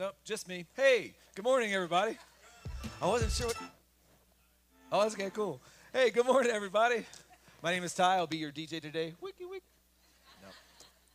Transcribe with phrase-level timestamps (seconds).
[0.00, 0.64] nope, just me.
[0.74, 2.16] Hey, good morning, everybody.
[3.02, 3.56] I wasn't sure what.
[4.90, 5.60] Oh, that's okay, cool.
[5.92, 7.04] Hey, good morning, everybody.
[7.62, 8.16] My name is Ty.
[8.16, 9.12] I'll be your DJ today.
[9.20, 9.62] Wiki, wiki.
[10.40, 10.48] No.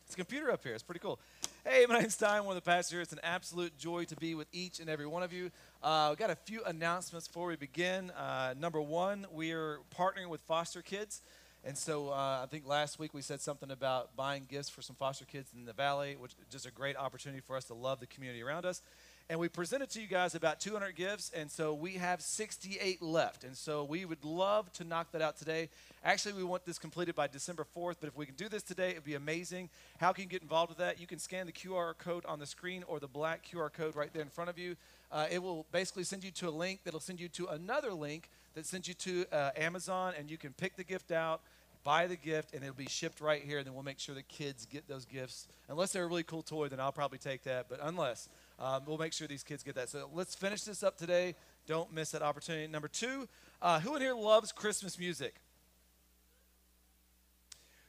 [0.04, 0.72] It's a computer up here.
[0.72, 1.18] It's pretty cool.
[1.64, 2.38] Hey, my name's Ty.
[2.38, 3.00] I'm one of the pastors here.
[3.00, 5.50] It's an absolute joy to be with each and every one of you.
[5.82, 8.12] Uh, we've got a few announcements before we begin.
[8.12, 11.22] Uh, number one, we are partnering with foster kids.
[11.66, 14.94] And so uh, I think last week we said something about buying gifts for some
[14.94, 17.98] foster kids in the valley, which is just a great opportunity for us to love
[17.98, 18.82] the community around us.
[19.28, 23.42] And we presented to you guys about 200 gifts, and so we have 68 left.
[23.42, 25.68] And so we would love to knock that out today.
[26.04, 28.90] Actually, we want this completed by December 4th, but if we can do this today,
[28.90, 29.68] it'd be amazing.
[29.98, 31.00] How can you get involved with that?
[31.00, 34.12] You can scan the QR code on the screen or the black QR code right
[34.12, 34.76] there in front of you.
[35.10, 38.30] Uh, it will basically send you to a link that'll send you to another link
[38.54, 41.40] that sends you to uh, Amazon, and you can pick the gift out
[41.86, 44.22] buy the gift and it'll be shipped right here and then we'll make sure the
[44.24, 45.46] kids get those gifts.
[45.68, 48.98] Unless they're a really cool toy then i'll probably take that but unless um, we'll
[48.98, 49.88] make sure these kids get that.
[49.88, 51.36] So let's finish this up today.
[51.68, 52.66] Don't miss that opportunity.
[52.66, 53.28] Number two
[53.62, 55.36] uh, who in here loves christmas music?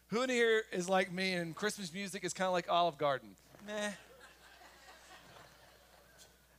[0.10, 3.30] Who in here is like me and christmas music is kind of like olive garden?
[3.66, 3.90] Meh.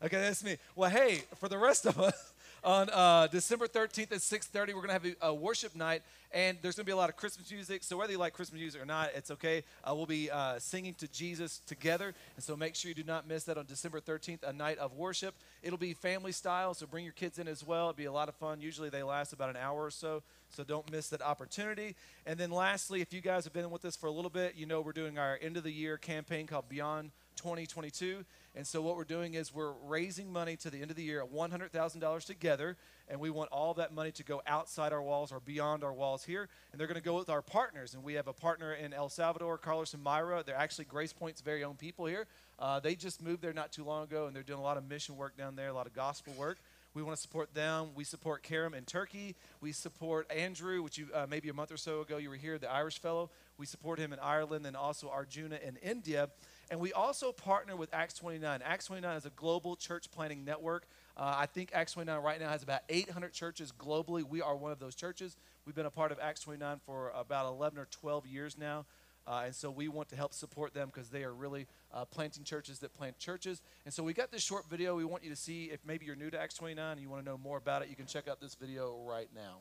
[0.03, 0.57] Okay that's me.
[0.75, 2.33] Well hey for the rest of us
[2.65, 4.75] on uh, December 13th at 6:30.
[4.75, 7.51] We're to have a, a, worship night, and there's to be a lot of Christmas
[7.51, 7.83] music.
[7.85, 9.63] So whether you like Christmas music or not, it's okay.
[9.85, 13.27] Uh, we'll be uh, singing to Jesus together, and so make sure you do not
[13.27, 15.35] miss that on December 13th, a night of worship.
[15.63, 17.91] It'll be family style, so bring your kids in as well.
[17.91, 18.61] It'll be a lot of fun.
[18.61, 21.95] Usually they last about an hour or so, so don't miss that opportunity.
[22.27, 24.67] And then lastly, if you guys have been with us for a little bit, you
[24.67, 28.25] know we're doing our end of the year campaign called Beyond 2022.
[28.55, 31.23] And so what we're doing is we're raising money to the end of the year
[31.23, 32.77] at $100,000 together,
[33.09, 36.25] and we want all that money to go outside our walls or beyond our walls
[36.25, 36.49] here.
[36.73, 37.95] And they're going to go with our partners.
[37.95, 40.43] And we have a partner in El Salvador, Carlos and Myra.
[40.45, 42.27] They're actually Grace Point's very own people here.
[42.59, 44.89] Uh, they just moved there not too long ago, and they're doing a lot of
[44.89, 46.59] mission work down there, a lot of gospel work.
[46.95, 47.91] We want to support them.
[47.95, 49.37] We support Karim in Turkey.
[49.61, 52.59] We support Andrew, which you uh, maybe a month or so ago you were here,
[52.59, 53.31] the Irish fellow.
[53.57, 56.29] We support him in Ireland and also Arjuna in India.
[56.71, 58.61] And we also partner with Acts 29.
[58.63, 60.87] Acts 29 is a global church planting network.
[61.17, 64.23] Uh, I think Acts 29 right now has about 800 churches globally.
[64.23, 65.37] We are one of those churches.
[65.65, 68.85] We've been a part of Acts 29 for about 11 or 12 years now.
[69.27, 72.45] Uh, and so we want to help support them because they are really uh, planting
[72.45, 73.61] churches that plant churches.
[73.85, 75.65] And so we got this short video we want you to see.
[75.65, 77.89] If maybe you're new to Acts 29 and you want to know more about it,
[77.89, 79.59] you can check out this video right now.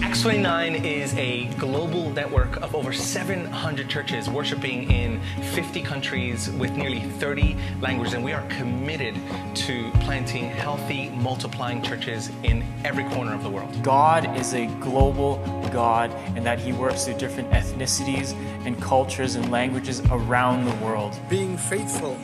[0.00, 5.20] Acts 29 is a global network of over 700 churches worshiping in
[5.52, 9.14] 50 countries with nearly 30 languages, and we are committed
[9.54, 13.82] to planting healthy, multiplying churches in every corner of the world.
[13.82, 15.36] God is a global
[15.72, 18.32] God, and that He works through different ethnicities
[18.64, 21.18] and cultures and languages around the world.
[21.28, 22.18] Being faithful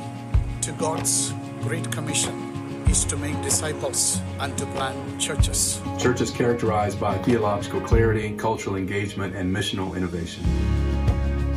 [0.62, 2.51] to God's Great Commission
[2.92, 5.80] is to make disciples and to plant churches.
[5.98, 10.44] Churches characterized by theological clarity, cultural engagement, and missional innovation.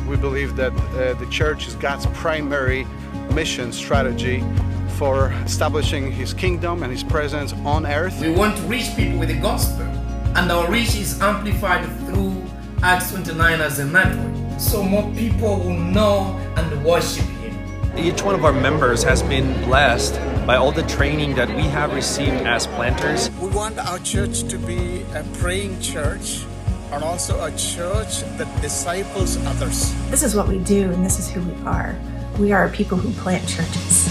[0.08, 2.86] We believe that uh, the church is God's primary
[3.34, 4.42] mission strategy
[4.96, 8.18] for establishing his kingdom and his presence on earth.
[8.18, 9.84] We want to reach people with the gospel,
[10.36, 12.32] and our reach is amplified through
[12.82, 17.35] Acts 29 as a network, so more people will know and worship him.
[17.98, 21.94] Each one of our members has been blessed by all the training that we have
[21.94, 23.30] received as planters.
[23.40, 26.44] We want our church to be a praying church
[26.92, 29.94] and also a church that disciples others.
[30.10, 31.96] This is what we do and this is who we are.
[32.38, 34.04] We are people who plant churches.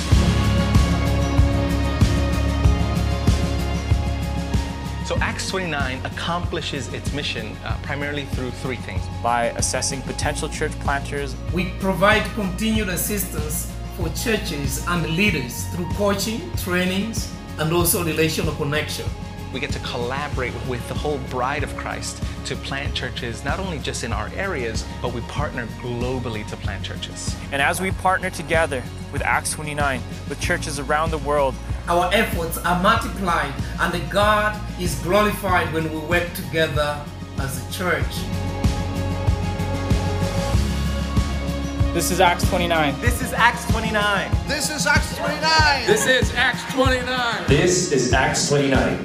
[5.07, 9.03] So Acts 29 accomplishes its mission uh, primarily through three things.
[9.21, 16.51] By assessing potential church planters, we provide continued assistance for churches and leaders through coaching,
[16.57, 19.05] trainings, and also relational connection.
[19.53, 23.79] We get to collaborate with the whole bride of Christ to plant churches, not only
[23.79, 27.33] just in our areas, but we partner globally to plant churches.
[27.53, 28.83] And as we partner together
[29.13, 31.55] with Acts 29, with churches around the world,
[31.87, 37.01] our efforts are multiplied and God is glorified when we work together
[37.37, 38.44] as a church.
[41.95, 42.99] This is Acts 29.
[42.99, 44.29] This is Acts 29.
[44.49, 45.87] This is Acts 29.
[45.87, 47.45] This is Acts 29.
[47.47, 48.99] This is Acts 29.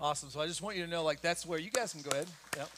[0.00, 0.30] Awesome.
[0.30, 2.26] So I just want you to know, like, that's where you guys can go ahead.
[2.56, 2.70] Yep.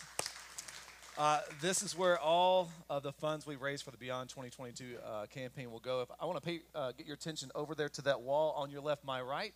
[1.16, 5.24] Uh, this is where all of the funds we raised for the Beyond 2022 uh,
[5.30, 6.02] campaign will go.
[6.02, 8.70] If I want to pay, uh, get your attention over there to that wall on
[8.70, 9.54] your left, my right.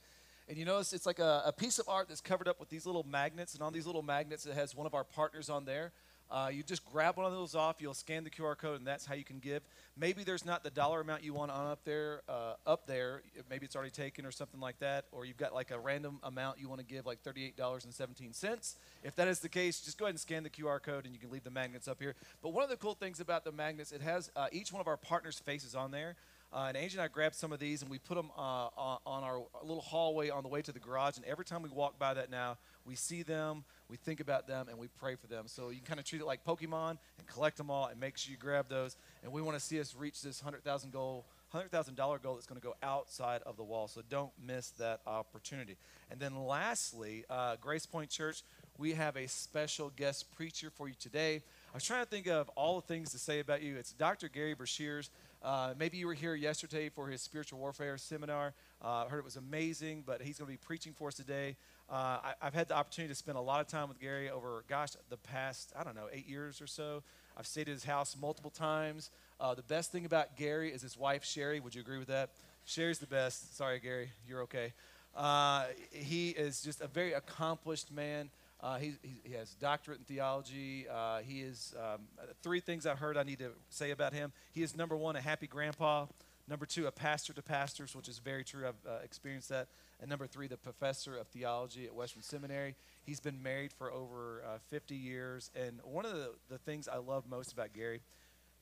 [0.49, 2.87] And you notice it's like a, a, piece of art that's covered up with these
[2.87, 3.55] little magnets.
[3.55, 5.93] And on these little magnets, it has one of our partners on there.
[6.31, 7.76] Uh, you just grab one of those off.
[7.78, 9.62] You'll scan the QR code, and that's how you can give.
[9.96, 12.23] Maybe there's not the dollar amount you want on up there.
[12.28, 15.70] Uh, up there, maybe it's already taken or something like that, or you've got like
[15.70, 18.76] a random amount you want to give, like thirty-eight dollars and seventeen cents.
[19.05, 21.20] If that is the case, just go ahead and scan the QR code, and you
[21.20, 22.14] can leave the magnets up here.
[22.43, 24.88] But one of the cool things about the magnets, it has uh, each one of
[24.88, 26.17] our partners' faces on there.
[26.52, 29.25] Uh, and Angie and I grabbed some of these and we put them uh, on
[29.25, 31.17] our little hallway on the way to the garage.
[31.17, 34.69] And every time we walk by that now, we see them, we think about them,
[34.69, 35.44] and we pray for them.
[35.47, 38.17] So you can kind of treat it like Pokemon and collect them all and make
[38.17, 38.97] sure you grab those.
[39.23, 41.25] And we want to see us reach this 100,000 goal.
[41.55, 43.87] $100,000 goal that's going to go outside of the wall.
[43.88, 45.77] So don't miss that opportunity.
[46.11, 48.43] And then lastly, uh, Grace Point Church,
[48.79, 51.37] we have a special guest preacher for you today.
[51.37, 53.77] I was trying to think of all the things to say about you.
[53.77, 54.29] It's Dr.
[54.29, 55.09] Gary Breshears.
[55.43, 58.53] Uh, maybe you were here yesterday for his spiritual warfare seminar.
[58.85, 61.56] Uh, I heard it was amazing, but he's going to be preaching for us today.
[61.88, 64.65] Uh, I, have had the opportunity to spend a lot of time with Gary over,
[64.69, 67.03] gosh, the past, I don't know, eight years or so.
[67.37, 69.11] I've stayed at his house multiple times.
[69.38, 71.61] Uh, the best thing about Gary is his wife, Sherry.
[71.61, 72.31] Would you agree with that?
[72.65, 73.56] Sherry's the best.
[73.56, 74.73] Sorry, Gary, you're okay.
[75.15, 78.31] Uh, he is just a very accomplished man.
[78.61, 80.87] Uh, he, he, has doctorate in theology.
[80.91, 82.00] Uh, he is um,
[82.43, 84.32] three things I've heard I need to say about him.
[84.53, 86.06] He is number one, a happy grandpa.
[86.48, 88.69] Number two, a pastor to pastors, which is very true.
[88.69, 89.69] I've uh, experienced that.
[90.00, 92.76] And number three, the professor of theology at Western Seminary.
[93.02, 95.50] He's been married for over uh, 50 years.
[95.56, 98.00] And one of the, the things I love most about Gary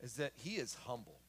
[0.01, 1.21] is that he is humble.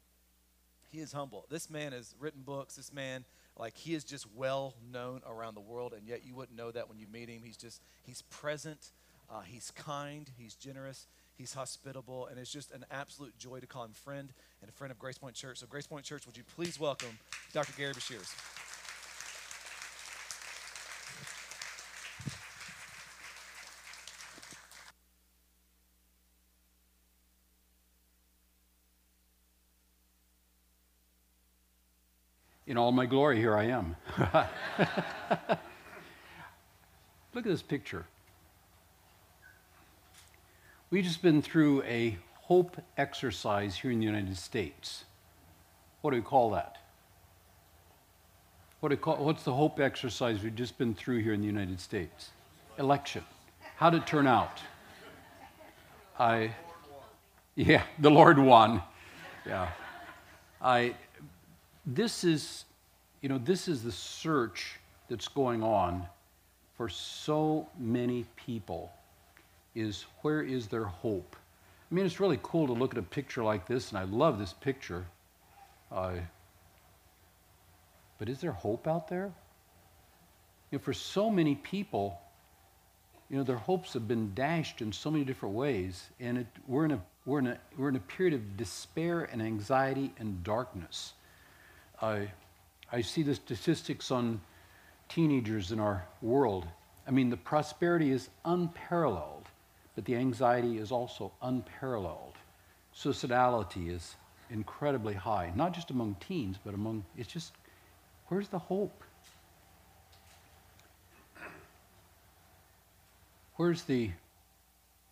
[0.91, 1.45] He is humble.
[1.49, 2.75] This man has written books.
[2.75, 3.25] This man
[3.57, 6.89] like he is just well known around the world and yet you wouldn't know that
[6.89, 8.91] when you meet him he's just he's present
[9.29, 11.07] uh, he's kind he's generous
[11.37, 14.91] he's hospitable and it's just an absolute joy to call him friend and a friend
[14.91, 17.17] of grace point church so grace point church would you please welcome
[17.53, 18.33] dr gary breshears
[32.67, 33.95] in all my glory, here I am.
[37.33, 38.05] Look at this picture.
[40.91, 45.05] We've just been through a hope exercise here in the United States.
[46.01, 46.77] What do we call that?
[48.81, 51.79] What do call, what's the hope exercise we've just been through here in the United
[51.79, 52.29] States?
[52.77, 53.23] Election.
[53.77, 54.59] How did it turn out?
[56.19, 56.51] I,
[57.55, 58.83] yeah, the Lord won.
[59.43, 59.69] Yeah.
[60.61, 60.93] I,
[61.83, 62.65] this is,
[63.21, 64.79] you know, this is the search
[65.09, 66.05] that's going on
[66.77, 68.91] for so many people
[69.75, 71.35] is where is their hope?
[71.91, 74.39] I mean, it's really cool to look at a picture like this, and I love
[74.39, 75.05] this picture.
[75.91, 76.13] Uh,
[78.17, 79.31] but is there hope out there?
[80.71, 82.19] You know, for so many people,
[83.29, 86.85] you know, their hopes have been dashed in so many different ways, and it, we're,
[86.85, 91.13] in a, we're, in a, we're in a period of despair and anxiety and darkness.
[92.01, 92.31] I,
[92.91, 94.41] I see the statistics on
[95.09, 96.67] teenagers in our world.
[97.07, 99.44] I mean, the prosperity is unparalleled,
[99.95, 102.33] but the anxiety is also unparalleled.
[102.95, 104.15] Suicidality is
[104.49, 107.53] incredibly high, not just among teens, but among, it's just,
[108.27, 109.03] where's the hope?
[113.55, 114.11] Where's the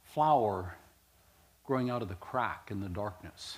[0.04, 0.76] flower
[1.66, 3.58] growing out of the crack in the darkness?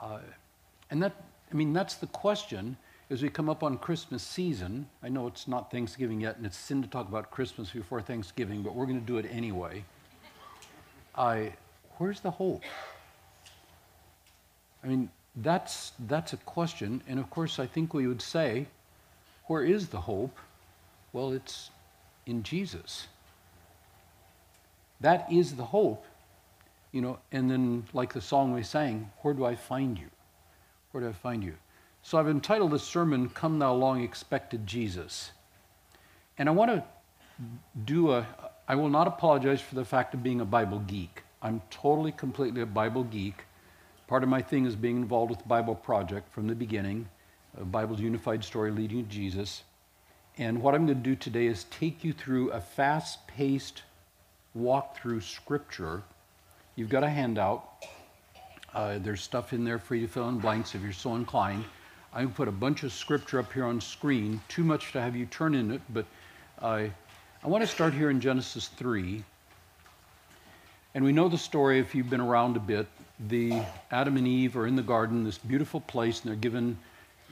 [0.00, 0.18] Uh,
[0.90, 1.14] and that,
[1.50, 2.76] I mean, that's the question
[3.10, 4.86] as we come up on Christmas season.
[5.02, 8.62] I know it's not Thanksgiving yet, and it's sin to talk about Christmas before Thanksgiving,
[8.62, 9.84] but we're going to do it anyway.
[11.14, 11.52] I,
[11.98, 12.62] where's the hope?
[14.82, 17.02] I mean, that's, that's a question.
[17.06, 18.66] And of course, I think we would say,
[19.46, 20.36] where is the hope?
[21.12, 21.70] Well, it's
[22.26, 23.08] in Jesus.
[25.00, 26.06] That is the hope,
[26.92, 27.18] you know.
[27.32, 30.06] And then, like the song we sang, where do I find you?
[30.92, 31.54] Where do I find you?
[32.02, 35.30] So I've entitled this sermon, Come Thou Long Expected Jesus.
[36.36, 36.84] And I want to
[37.84, 38.26] do a,
[38.66, 41.22] I will not apologize for the fact of being a Bible geek.
[41.42, 43.44] I'm totally, completely a Bible geek.
[44.08, 47.08] Part of my thing is being involved with the Bible Project from the beginning,
[47.58, 49.62] a Bible's unified story leading to Jesus.
[50.38, 53.82] And what I'm going to do today is take you through a fast paced
[54.54, 56.02] walk through Scripture.
[56.74, 57.84] You've got a handout.
[58.74, 61.64] Uh, there's stuff in there for you to fill in blanks if you're so inclined.
[62.14, 65.26] I put a bunch of scripture up here on screen, too much to have you
[65.26, 66.04] turn in it, but
[66.60, 66.90] I,
[67.42, 69.24] I want to start here in Genesis 3.
[70.94, 72.86] And we know the story if you've been around a bit.
[73.28, 76.76] The Adam and Eve are in the garden, this beautiful place, and they're given,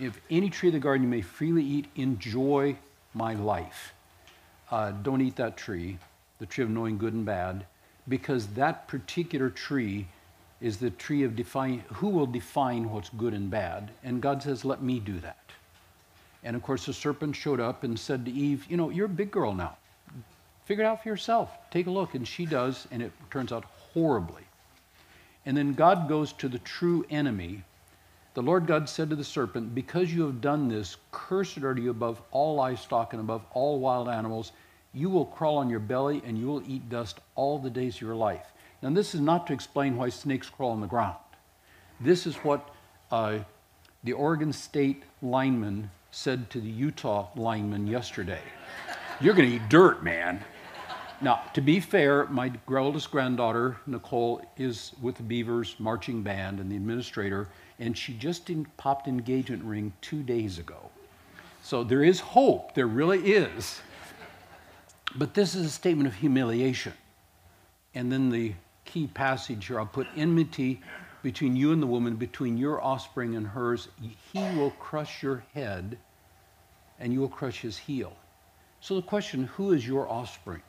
[0.01, 2.77] if any tree of the garden you may freely eat, enjoy
[3.13, 3.93] my life.
[4.71, 5.99] Uh, don't eat that tree,
[6.39, 7.67] the tree of knowing good and bad
[8.09, 10.07] because that particular tree
[10.61, 13.91] is the tree of define who will define what's good and bad.
[14.05, 15.39] And god says let me do that.
[16.45, 19.09] And of course the serpent showed up and said to eve you know you're a
[19.09, 19.77] big girl now.
[20.65, 21.51] Figure it out for yourself.
[21.71, 22.15] Take a look.
[22.15, 24.43] And she does and it turns out horribly.
[25.47, 27.63] And then god goes to the true enemy.
[28.35, 31.91] The lord god said to the serpent because you have done this cursed are you
[31.91, 34.53] above all livestock and above all wild animals.
[34.93, 38.03] You will crawl on your belly and you will eat dust all the days of
[38.03, 38.53] your life
[38.83, 41.17] now, this is not to explain why snakes crawl on the ground.
[42.01, 42.71] This is what
[43.11, 43.41] uh,
[44.05, 48.41] the Oregon State lineman said to the Utah lineman yesterday.
[49.21, 50.43] You're going to eat dirt, man.
[51.21, 56.73] Now, to be fair, my oldest granddaughter, Nicole, is with the Beavers marching band and
[56.73, 60.89] the administrator, and she just popped engagement ring two days ago.
[61.63, 62.75] So there is hope.
[62.75, 63.83] There really is.
[65.17, 66.95] But this is a statement of humiliation.
[67.95, 68.55] And then the
[68.91, 69.79] key passage here.
[69.79, 70.81] I'll put enmity
[71.23, 73.89] between you and the woman, between your offspring and hers.
[74.33, 75.97] He will crush your head,
[76.99, 78.17] and you will crush his heel.
[78.81, 80.63] So the question who is your offspring?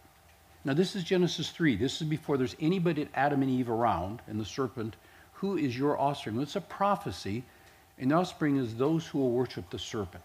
[0.63, 1.75] Now, this is Genesis 3.
[1.75, 4.95] This is before there's anybody at Adam and Eve around and the serpent.
[5.33, 6.35] Who is your offspring?
[6.35, 7.43] Well, it's a prophecy,
[7.97, 10.23] and offspring is those who will worship the serpent.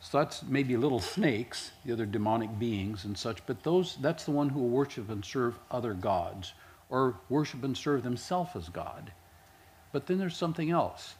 [0.00, 4.32] So that's maybe little snakes, the other demonic beings and such, but those that's the
[4.32, 6.52] one who will worship and serve other gods
[6.94, 9.10] or worship and serve themselves as God.
[9.90, 11.16] But then there's something else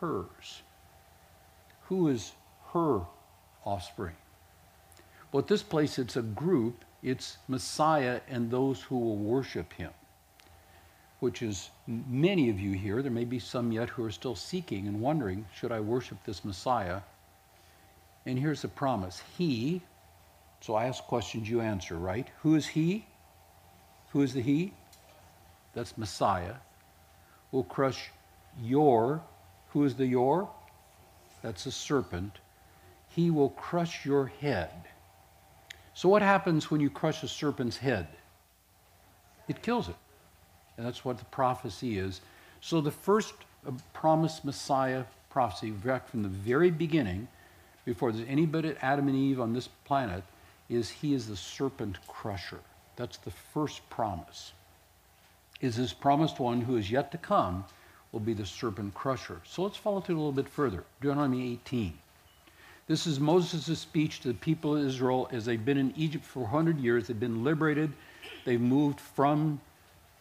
[0.00, 0.62] hers.
[1.82, 2.32] Who is
[2.72, 3.02] her
[3.66, 4.16] offspring?
[5.30, 9.90] Well, at this place, it's a group, it's Messiah and those who will worship him,
[11.18, 13.02] which is many of you here.
[13.02, 16.46] There may be some yet who are still seeking and wondering should I worship this
[16.46, 17.02] Messiah?
[18.24, 19.82] And here's the promise He,
[20.62, 22.28] so I ask questions, you answer, right?
[22.40, 23.04] Who is He?
[24.12, 24.72] Who is the He?
[25.74, 26.54] That's Messiah,
[27.52, 28.10] will crush
[28.60, 29.22] your,
[29.68, 30.48] who is the your?
[31.42, 32.38] That's a serpent.
[33.08, 34.70] He will crush your head.
[35.94, 38.08] So, what happens when you crush a serpent's head?
[39.48, 39.96] It kills it.
[40.76, 42.20] And that's what the prophecy is.
[42.60, 43.34] So, the first
[43.66, 47.28] uh, promised Messiah prophecy, back from the very beginning,
[47.84, 50.24] before there's anybody Adam and Eve on this planet,
[50.68, 52.60] is he is the serpent crusher.
[52.96, 54.52] That's the first promise
[55.60, 57.64] is his promised one who is yet to come
[58.12, 59.40] will be the serpent crusher.
[59.44, 60.84] So let's follow through a little bit further.
[61.00, 61.98] Deuteronomy 18.
[62.86, 66.40] This is Moses' speech to the people of Israel as they've been in Egypt for
[66.40, 67.06] 100 years.
[67.06, 67.92] They've been liberated.
[68.44, 69.60] They've moved from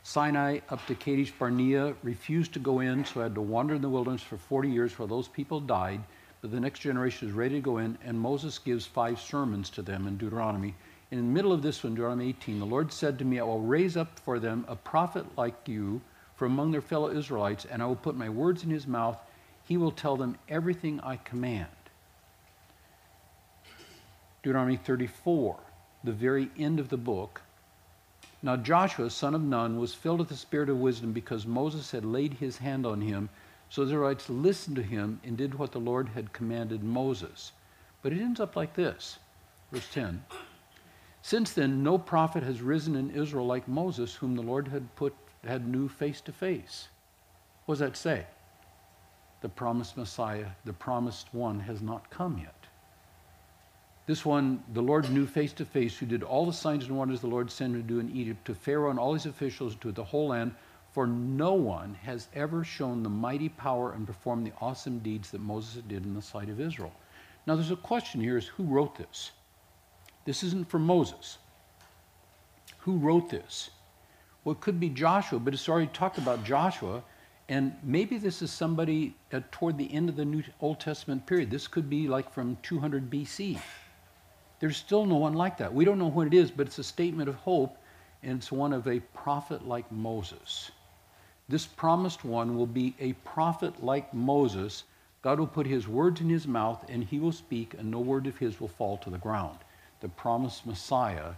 [0.03, 3.89] Sinai up to Kadesh Barnea, refused to go in, so had to wander in the
[3.89, 6.01] wilderness for 40 years while those people died.
[6.41, 9.81] But the next generation is ready to go in, and Moses gives five sermons to
[9.81, 10.75] them in Deuteronomy
[11.11, 13.61] in the middle of this one, Deuteronomy 18, the Lord said to me, I will
[13.61, 16.01] raise up for them a prophet like you
[16.35, 19.19] from among their fellow Israelites, and I will put my words in his mouth.
[19.65, 21.67] He will tell them everything I command.
[24.43, 25.57] Deuteronomy 34,
[26.03, 27.41] the very end of the book.
[28.41, 32.05] Now Joshua, son of Nun, was filled with the spirit of wisdom because Moses had
[32.05, 33.29] laid his hand on him.
[33.69, 37.51] So the Israelites listened to him and did what the Lord had commanded Moses.
[38.01, 39.19] But it ends up like this.
[39.71, 40.23] Verse 10.
[41.21, 45.13] Since then, no prophet has risen in Israel like Moses, whom the Lord had put
[45.43, 46.87] had knew face to face.
[47.65, 48.25] What does that say?
[49.41, 52.55] The promised Messiah, the promised one, has not come yet.
[54.05, 57.21] This one, the Lord knew face to face, who did all the signs and wonders
[57.21, 59.91] the Lord sent him to do in Egypt, to Pharaoh and all his officials, to
[59.91, 60.55] the whole land.
[60.91, 65.41] For no one has ever shown the mighty power and performed the awesome deeds that
[65.41, 66.91] Moses did in the sight of Israel.
[67.45, 69.31] Now, there's a question here: is who wrote this?
[70.25, 71.37] This isn't for Moses.
[72.79, 73.69] Who wrote this?
[74.43, 77.03] Well, it could be Joshua, but it's already talked about Joshua.
[77.47, 81.49] And maybe this is somebody at, toward the end of the New Old Testament period.
[81.49, 83.59] This could be like from 200 BC.
[84.59, 85.73] There's still no one like that.
[85.73, 87.77] We don't know what it is, but it's a statement of hope,
[88.21, 90.71] and it's one of a prophet like Moses.
[91.47, 94.83] This promised one will be a prophet like Moses.
[95.21, 98.27] God will put his words in his mouth, and he will speak, and no word
[98.27, 99.57] of his will fall to the ground
[100.01, 101.33] the promised Messiah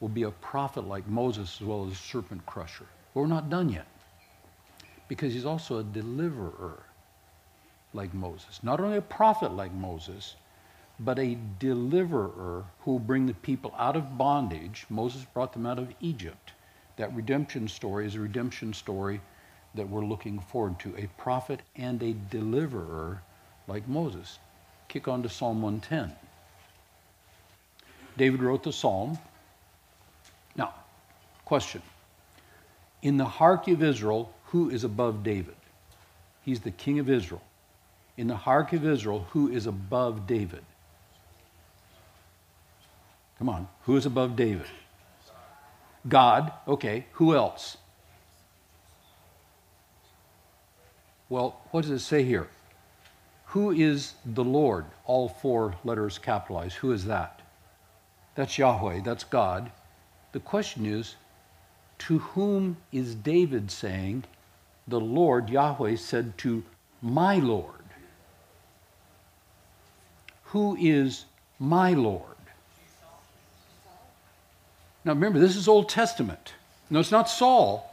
[0.00, 2.86] will be a prophet like Moses as well as a serpent crusher.
[3.14, 3.86] But we're not done yet
[5.08, 6.82] because he's also a deliverer
[7.92, 8.60] like Moses.
[8.62, 10.36] Not only a prophet like Moses,
[10.98, 14.86] but a deliverer who will bring the people out of bondage.
[14.88, 16.52] Moses brought them out of Egypt.
[16.96, 19.20] That redemption story is a redemption story
[19.74, 23.22] that we're looking forward to a prophet and a deliverer
[23.66, 24.38] like Moses.
[24.88, 26.16] Kick on to Psalm 110.
[28.16, 29.18] David wrote the psalm.
[30.56, 30.74] Now,
[31.44, 31.82] Question
[33.02, 35.56] In the hierarchy of Israel, who is above David?
[36.44, 37.42] He's the king of Israel.
[38.16, 40.64] In the hierarchy of Israel, who is above David?
[43.38, 44.66] Come on, who is above David?
[46.08, 46.52] God.
[46.66, 47.76] Okay, who else?
[51.28, 52.48] Well, what does it say here?
[53.48, 54.86] Who is the Lord?
[55.04, 56.76] All four letters capitalized.
[56.76, 57.41] Who is that?
[58.34, 59.70] That's Yahweh, that's God.
[60.32, 61.16] The question is,
[61.98, 64.24] to whom is David saying,
[64.88, 66.64] the Lord, Yahweh, said to
[67.00, 67.74] my Lord?
[70.44, 71.26] Who is
[71.58, 72.22] my Lord?
[75.04, 76.54] Now remember, this is Old Testament.
[76.90, 77.88] No, it's not Saul.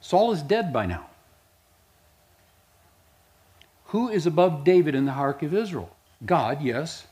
[0.00, 1.06] Saul is dead by now.
[3.86, 5.94] Who is above David in the hierarchy of Israel?
[6.24, 7.06] God, yes.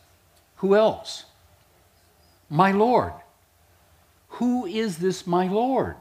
[0.57, 1.25] Who else?
[2.49, 3.13] My Lord.
[4.29, 5.97] Who is this my Lord?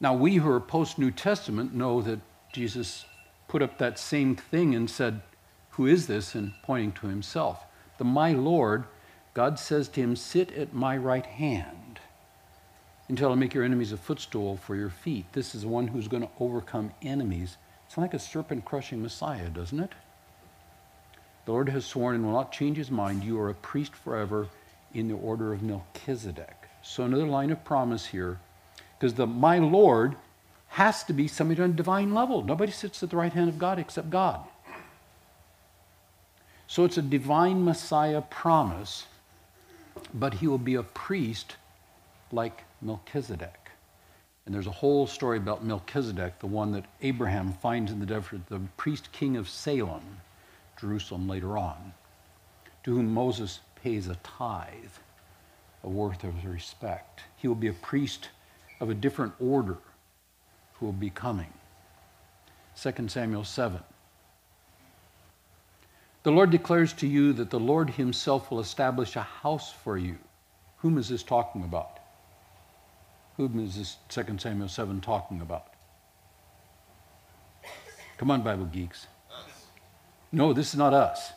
[0.00, 2.20] Now, we who are post New Testament know that
[2.52, 3.04] Jesus
[3.48, 5.22] put up that same thing and said,
[5.70, 6.34] Who is this?
[6.34, 7.64] and pointing to himself.
[7.98, 8.84] The my Lord,
[9.32, 12.00] God says to him, Sit at my right hand
[13.08, 15.26] until I make your enemies a footstool for your feet.
[15.32, 17.56] This is the one who's going to overcome enemies.
[17.86, 19.92] It's like a serpent crushing Messiah, doesn't it?
[21.44, 23.22] The Lord has sworn and will not change his mind.
[23.22, 24.48] You are a priest forever
[24.94, 26.68] in the order of Melchizedek.
[26.82, 28.38] So, another line of promise here,
[28.98, 30.16] because the my Lord
[30.68, 32.42] has to be somebody on a divine level.
[32.42, 34.40] Nobody sits at the right hand of God except God.
[36.66, 39.06] So, it's a divine Messiah promise,
[40.14, 41.56] but he will be a priest
[42.32, 43.70] like Melchizedek.
[44.46, 48.46] And there's a whole story about Melchizedek, the one that Abraham finds in the desert,
[48.48, 50.02] the priest king of Salem,
[50.80, 51.92] Jerusalem later on,
[52.84, 54.72] to whom Moses pays a tithe,
[55.82, 57.22] a worth of respect.
[57.36, 58.28] He will be a priest
[58.80, 59.78] of a different order
[60.74, 61.52] who will be coming.
[62.80, 63.80] 2 Samuel 7.
[66.24, 70.16] The Lord declares to you that the Lord himself will establish a house for you.
[70.78, 71.98] Whom is this talking about?
[73.36, 75.66] Whom is this 2 Samuel 7 talking about?
[78.16, 79.06] Come on, Bible geeks.
[80.34, 81.32] No, this is not us.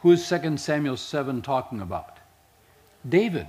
[0.00, 2.18] Who is 2 Samuel 7 talking about?
[3.08, 3.46] David.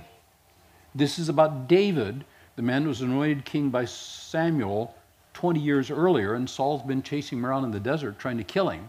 [0.94, 2.24] This is about David,
[2.56, 4.94] the man who was anointed king by Samuel
[5.34, 8.70] 20 years earlier, and Saul's been chasing him around in the desert trying to kill
[8.70, 8.88] him.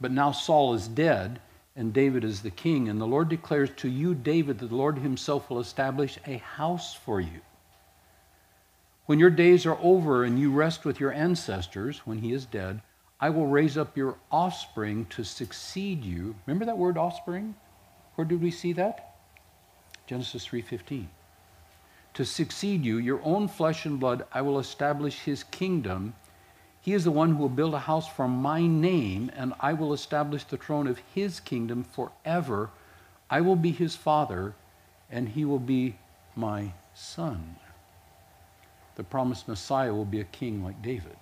[0.00, 1.40] But now Saul is dead,
[1.74, 2.88] and David is the king.
[2.88, 6.94] And the Lord declares to you, David, that the Lord himself will establish a house
[6.94, 7.40] for you.
[9.06, 12.80] When your days are over and you rest with your ancestors, when he is dead,
[13.22, 16.34] I will raise up your offspring to succeed you.
[16.44, 17.54] Remember that word offspring?
[18.16, 19.14] Where did we see that?
[20.08, 21.08] Genesis 3:15.
[22.14, 26.14] To succeed you, your own flesh and blood, I will establish his kingdom.
[26.80, 29.92] He is the one who will build a house for my name, and I will
[29.92, 32.70] establish the throne of his kingdom forever.
[33.30, 34.56] I will be his father,
[35.08, 35.96] and he will be
[36.34, 37.54] my son.
[38.96, 41.16] The promised Messiah will be a king like David.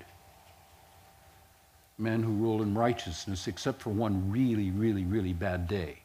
[2.01, 5.99] A man who rule in righteousness, except for one really, really, really bad day.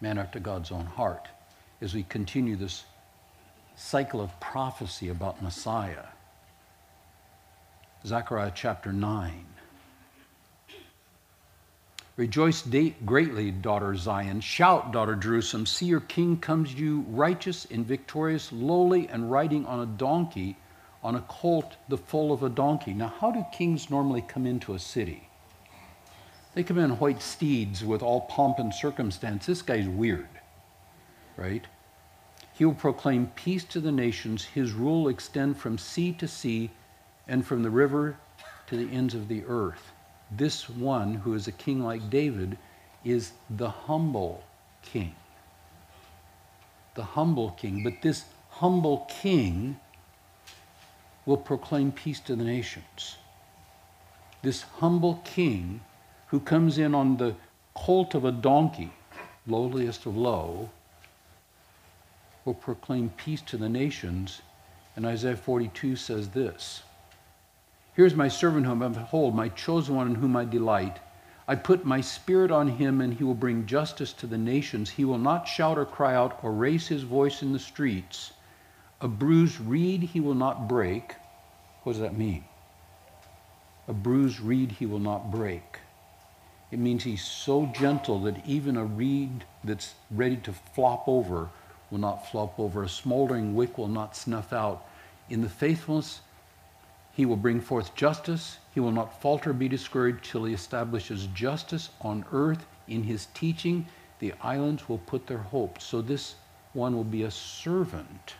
[0.00, 1.26] Man after God's own heart.
[1.80, 2.84] As we continue this
[3.74, 6.04] cycle of prophecy about Messiah.
[8.06, 9.46] Zechariah chapter 9.
[12.16, 12.62] Rejoice
[13.04, 14.40] greatly, daughter Zion.
[14.42, 15.66] Shout, daughter Jerusalem.
[15.66, 20.56] See, your king comes to you righteous and victorious, lowly, and riding on a donkey,
[21.02, 22.92] on a colt, the foal of a donkey.
[22.92, 25.28] Now, how do kings normally come into a city?
[26.54, 29.46] They come in white steeds with all pomp and circumstance.
[29.46, 30.28] This guy's weird,
[31.36, 31.64] right?
[32.52, 34.44] He will proclaim peace to the nations.
[34.44, 36.70] His rule extend from sea to sea
[37.28, 38.16] and from the river
[38.66, 39.92] to the ends of the earth.
[40.30, 42.58] This one who is a king like David
[43.04, 44.44] is the humble
[44.82, 45.14] king.
[46.94, 47.82] The humble king.
[47.82, 49.78] But this humble king
[51.26, 53.16] will proclaim peace to the nations.
[54.42, 55.80] This humble king
[56.28, 57.34] who comes in on the
[57.74, 58.92] colt of a donkey,
[59.46, 60.70] lowliest of low,
[62.44, 64.40] will proclaim peace to the nations.
[64.96, 66.82] And Isaiah 42 says this
[67.94, 70.98] Here's my servant whom I behold, my chosen one in whom I delight.
[71.46, 74.88] I put my spirit on him, and he will bring justice to the nations.
[74.88, 78.32] He will not shout or cry out or raise his voice in the streets.
[79.02, 81.14] A bruised reed he will not break.
[81.82, 82.44] What does that mean?
[83.88, 85.78] A bruised reed he will not break.
[86.70, 91.48] It means he's so gentle that even a reed that's ready to flop over
[91.90, 92.82] will not flop over.
[92.82, 94.84] A smoldering wick will not snuff out.
[95.30, 96.20] In the faithfulness,
[97.10, 98.58] he will bring forth justice.
[98.74, 102.66] He will not falter, be discouraged till he establishes justice on earth.
[102.86, 103.86] In his teaching,
[104.18, 105.80] the islands will put their hope.
[105.80, 106.34] So this
[106.74, 108.34] one will be a servant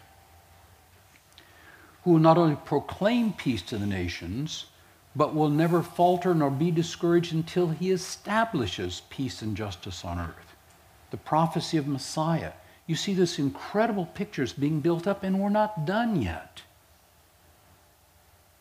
[2.05, 4.67] who will not only proclaim peace to the nations,
[5.15, 10.57] but will never falter nor be discouraged until he establishes peace and justice on earth.
[11.11, 12.53] The prophecy of Messiah.
[12.87, 16.63] You see this incredible pictures being built up, and we're not done yet.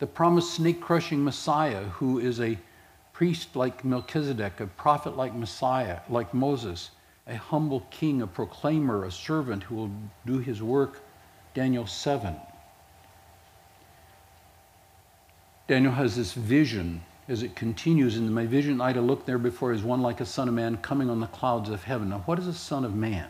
[0.00, 2.58] The promised snake crushing Messiah, who is a
[3.12, 6.90] priest like Melchizedek, a prophet like Messiah, like Moses,
[7.26, 9.90] a humble king, a proclaimer, a servant who will
[10.26, 11.02] do his work.
[11.54, 12.34] Daniel 7.
[15.70, 18.16] Daniel has this vision as it continues.
[18.16, 20.78] In my vision, I to look there before is one like a son of man
[20.78, 22.08] coming on the clouds of heaven.
[22.08, 23.28] Now, what is a son of man?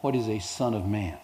[0.00, 1.18] What is a son of man?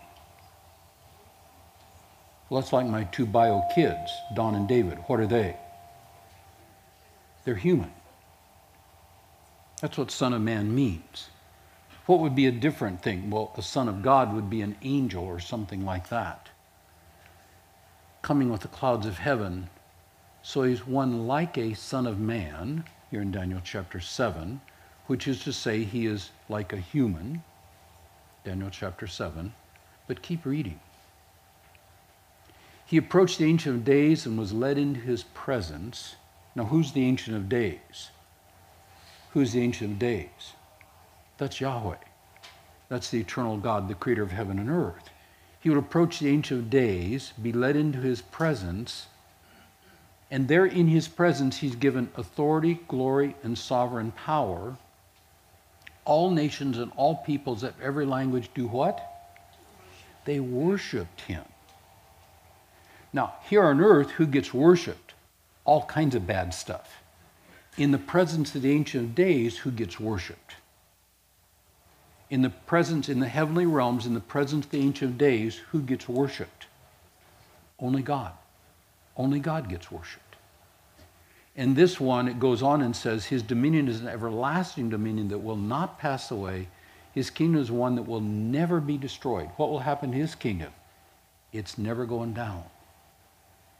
[2.51, 4.99] Well, that's like my two bio kids, Don and David.
[5.07, 5.57] What are they?
[7.47, 7.91] They're human.
[9.81, 11.31] That's what son of man means.
[12.05, 13.31] What would be a different thing?
[13.31, 16.51] Well, a son of God would be an angel or something like that
[18.23, 19.69] coming with the clouds of heaven.
[20.43, 24.61] So he's one like a son of man, here in Daniel chapter 7,
[25.07, 27.43] which is to say he is like a human,
[28.45, 29.53] Daniel chapter 7.
[30.07, 30.81] But keep reading.
[32.87, 36.17] He approached the Ancient of Days and was led into his presence.
[36.57, 38.11] Now, who's the Ancient of Days?
[39.33, 40.55] Who's the Ancient of Days?
[41.39, 41.97] That's Yahweh.
[42.89, 45.11] That's the eternal God, the creator of heaven and earth.
[45.61, 49.07] He would approach the Ancient of Days, be led into his presence,
[50.31, 54.77] and there in his presence he's given authority, glory, and sovereign power.
[56.05, 59.07] All nations and all peoples of every language do what?
[60.25, 61.45] They worshiped him.
[63.13, 65.15] Now, here on earth, who gets worshiped?
[65.65, 67.03] All kinds of bad stuff.
[67.77, 70.55] In the presence of the Ancient of Days, who gets worshiped?
[72.31, 75.57] In the presence, in the heavenly realms, in the presence of the Ancient of Days,
[75.73, 76.67] who gets worshiped?
[77.79, 78.33] Only God.
[79.17, 80.37] Only God gets worshiped.
[81.57, 85.39] In this one, it goes on and says, His dominion is an everlasting dominion that
[85.39, 86.69] will not pass away.
[87.13, 89.51] His kingdom is one that will never be destroyed.
[89.57, 90.73] What will happen to His kingdom?
[91.53, 92.63] It's never going down.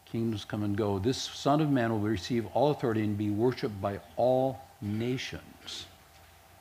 [0.05, 0.99] Kingdoms come and go.
[0.99, 5.87] This Son of Man will receive all authority and be worshiped by all nations,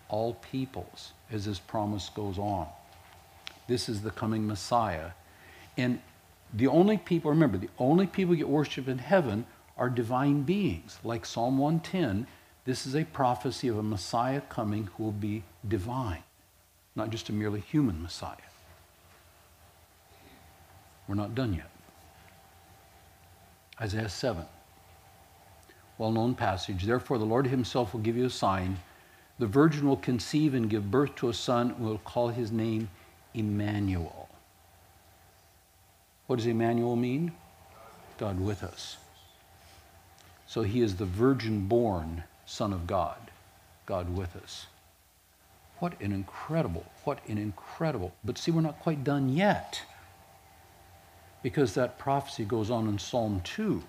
[0.07, 2.67] all peoples as this promise goes on.
[3.67, 5.11] This is the coming Messiah.
[5.77, 6.01] And
[6.53, 9.45] the only people, remember, the only people get worship in heaven
[9.77, 10.99] are divine beings.
[11.03, 12.27] Like Psalm 110,
[12.65, 16.23] this is a prophecy of a Messiah coming who will be divine,
[16.95, 18.35] not just a merely human Messiah.
[21.07, 21.69] We're not done yet.
[23.81, 24.43] Isaiah 7,
[25.97, 26.83] well known passage.
[26.83, 28.77] Therefore, the Lord Himself will give you a sign.
[29.39, 32.89] The virgin will conceive and give birth to a son and will call his name
[33.33, 34.27] Emmanuel.
[36.27, 37.31] What does Emmanuel mean?
[38.17, 38.97] God with us.
[40.45, 43.31] So he is the virgin born Son of God,
[43.85, 44.65] God with us.
[45.77, 48.13] What an incredible, what an incredible.
[48.25, 49.81] But see, we're not quite done yet.
[51.41, 53.83] Because that prophecy goes on in Psalm 2.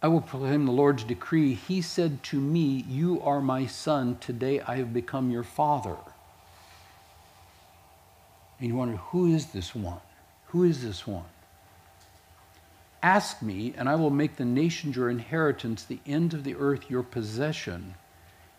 [0.00, 1.54] I will proclaim the Lord's decree.
[1.54, 4.16] He said to me, You are my son.
[4.20, 5.96] Today I have become your father.
[8.60, 10.00] And you wonder, who is this one?
[10.46, 11.24] Who is this one?
[13.02, 16.90] Ask me, and I will make the nations your inheritance, the ends of the earth
[16.90, 17.94] your possession.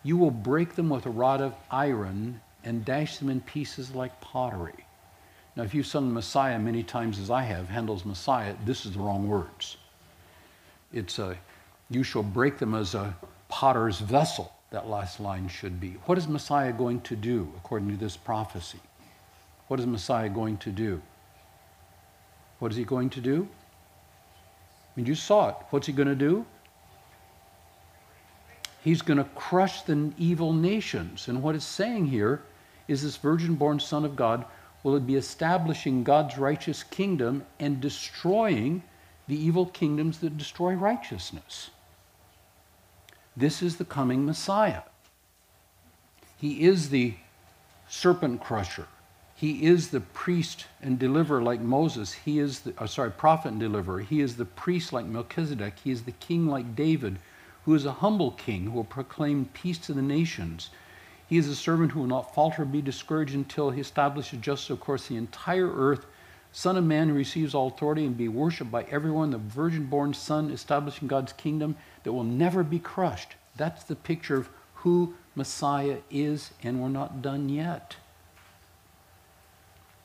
[0.02, 4.20] You will break them with a rod of iron and dash them in pieces like
[4.20, 4.84] pottery.
[5.56, 9.00] Now, if you've sung Messiah many times as I have, Handel's Messiah, this is the
[9.00, 9.76] wrong words.
[10.92, 11.36] It's a,
[11.88, 13.14] you shall break them as a
[13.48, 14.52] potter's vessel.
[14.70, 15.96] That last line should be.
[16.06, 18.78] What is Messiah going to do according to this prophecy?
[19.66, 21.02] What is Messiah going to do?
[22.60, 23.48] What is he going to do?
[23.50, 25.56] I mean, you saw it.
[25.70, 26.44] What's he going to do?
[28.82, 31.28] He's going to crush the evil nations.
[31.28, 32.42] And what it's saying here
[32.88, 34.44] is this virgin born Son of God
[34.82, 38.82] will it be establishing God's righteous kingdom and destroying
[39.30, 41.70] the evil kingdoms that destroy righteousness.
[43.36, 44.82] This is the coming Messiah.
[46.36, 47.14] He is the
[47.88, 48.88] serpent crusher.
[49.36, 52.12] He is the priest and deliverer like Moses.
[52.12, 54.00] He is the, uh, sorry, prophet and deliverer.
[54.00, 55.74] He is the priest like Melchizedek.
[55.84, 57.20] He is the king like David,
[57.66, 60.70] who is a humble king who will proclaim peace to the nations.
[61.28, 64.70] He is a servant who will not falter or be discouraged until he establishes justice
[64.70, 66.04] across the entire earth.
[66.52, 70.12] Son of Man who receives all authority and be worshipped by everyone, the virgin born
[70.12, 73.34] Son establishing God's kingdom that will never be crushed.
[73.56, 77.96] That's the picture of who Messiah is, and we're not done yet.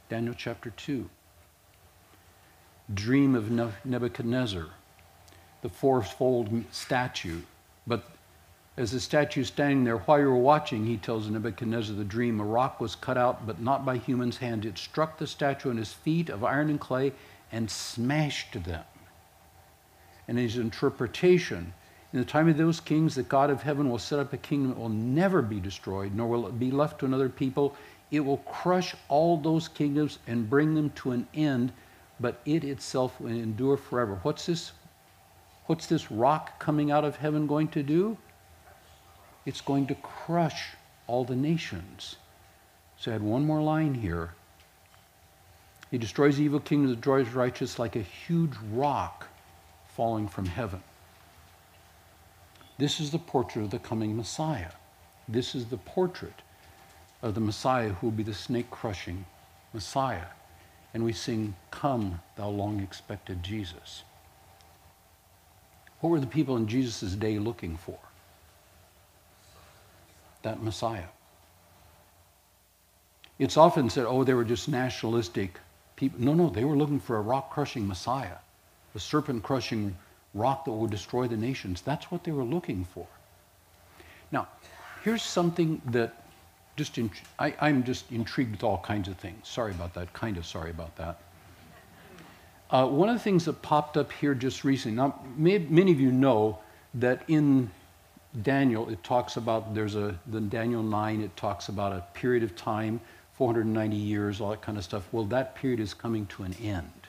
[0.07, 1.09] Daniel chapter 2.
[2.93, 3.49] Dream of
[3.83, 4.67] Nebuchadnezzar,
[5.63, 7.41] the fourfold statue.
[7.87, 8.05] But
[8.77, 12.43] as the statue standing there, while you were watching, he tells Nebuchadnezzar the dream, a
[12.43, 14.65] rock was cut out, but not by human's hand.
[14.65, 17.13] It struck the statue on his feet of iron and clay
[17.53, 18.83] and smashed them.
[20.27, 21.73] And his interpretation,
[22.11, 24.71] in the time of those kings, the God of heaven will set up a kingdom
[24.71, 27.77] that will never be destroyed, nor will it be left to another people.
[28.11, 31.71] It will crush all those kingdoms and bring them to an end,
[32.19, 34.19] but it itself will endure forever.
[34.23, 34.73] What's this?
[35.67, 38.17] What's this rock coming out of heaven going to do?
[39.45, 40.69] It's going to crush
[41.07, 42.15] all the nations.
[42.97, 44.33] So I had one more line here.
[45.91, 49.27] He destroys the evil kingdom, destroys righteous like a huge rock
[49.95, 50.81] falling from heaven.
[52.77, 54.71] This is the portrait of the coming Messiah.
[55.27, 56.41] This is the portrait
[57.21, 59.25] of the Messiah who will be the snake crushing
[59.73, 60.27] Messiah.
[60.93, 64.03] And we sing, Come, thou long expected Jesus.
[65.99, 67.97] What were the people in Jesus' day looking for?
[70.45, 71.09] That Messiah.
[73.39, 75.59] It's often said, oh, they were just nationalistic
[75.95, 76.21] people.
[76.21, 78.37] No, no, they were looking for a rock crushing Messiah,
[78.93, 79.97] a serpent crushing
[80.35, 81.81] rock that would destroy the nations.
[81.81, 83.07] That's what they were looking for.
[84.31, 84.47] Now,
[85.03, 86.23] here's something that
[86.75, 89.47] just in, I, I'm just intrigued with all kinds of things.
[89.47, 90.13] Sorry about that.
[90.13, 91.21] Kind of sorry about that.
[92.69, 94.95] Uh, one of the things that popped up here just recently.
[94.95, 96.59] Now, may, many of you know
[96.93, 97.71] that in
[98.41, 101.21] Daniel it talks about there's a the Daniel nine.
[101.21, 102.99] It talks about a period of time,
[103.33, 105.07] 490 years, all that kind of stuff.
[105.11, 107.07] Well, that period is coming to an end,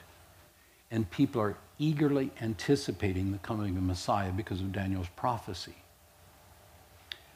[0.91, 5.75] and people are eagerly anticipating the coming of Messiah because of Daniel's prophecy.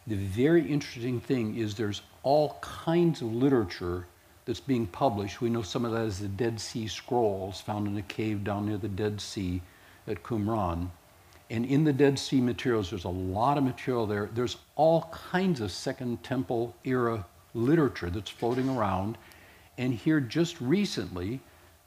[0.07, 4.07] The very interesting thing is there's all kinds of literature
[4.45, 5.41] that's being published.
[5.41, 8.65] We know some of that is the Dead Sea Scrolls found in a cave down
[8.65, 9.61] near the Dead Sea
[10.07, 10.89] at Qumran.
[11.51, 14.29] And in the Dead Sea materials, there's a lot of material there.
[14.33, 19.17] There's all kinds of Second Temple era literature that's floating around.
[19.77, 21.41] And here, just recently,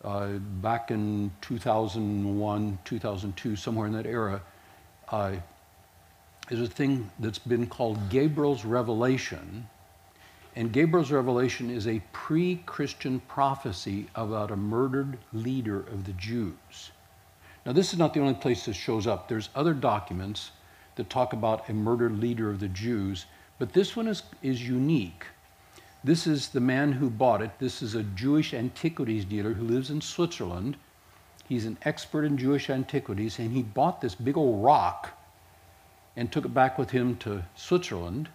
[0.04, 4.42] uh, back in 2001, 2002, somewhere in that era,
[5.08, 5.36] uh,
[6.50, 9.66] is a thing that's been called Gabriel's Revelation.
[10.56, 16.90] And Gabriel's Revelation is a pre Christian prophecy about a murdered leader of the Jews.
[17.64, 19.28] Now, this is not the only place this shows up.
[19.28, 20.50] There's other documents
[20.96, 23.26] that talk about a murdered leader of the Jews,
[23.58, 25.24] but this one is, is unique.
[26.02, 27.58] This is the man who bought it.
[27.58, 30.76] This is a Jewish antiquities dealer who lives in Switzerland.
[31.48, 35.10] He's an expert in Jewish antiquities, and he bought this big old rock
[36.16, 38.28] and took it back with him to Switzerland,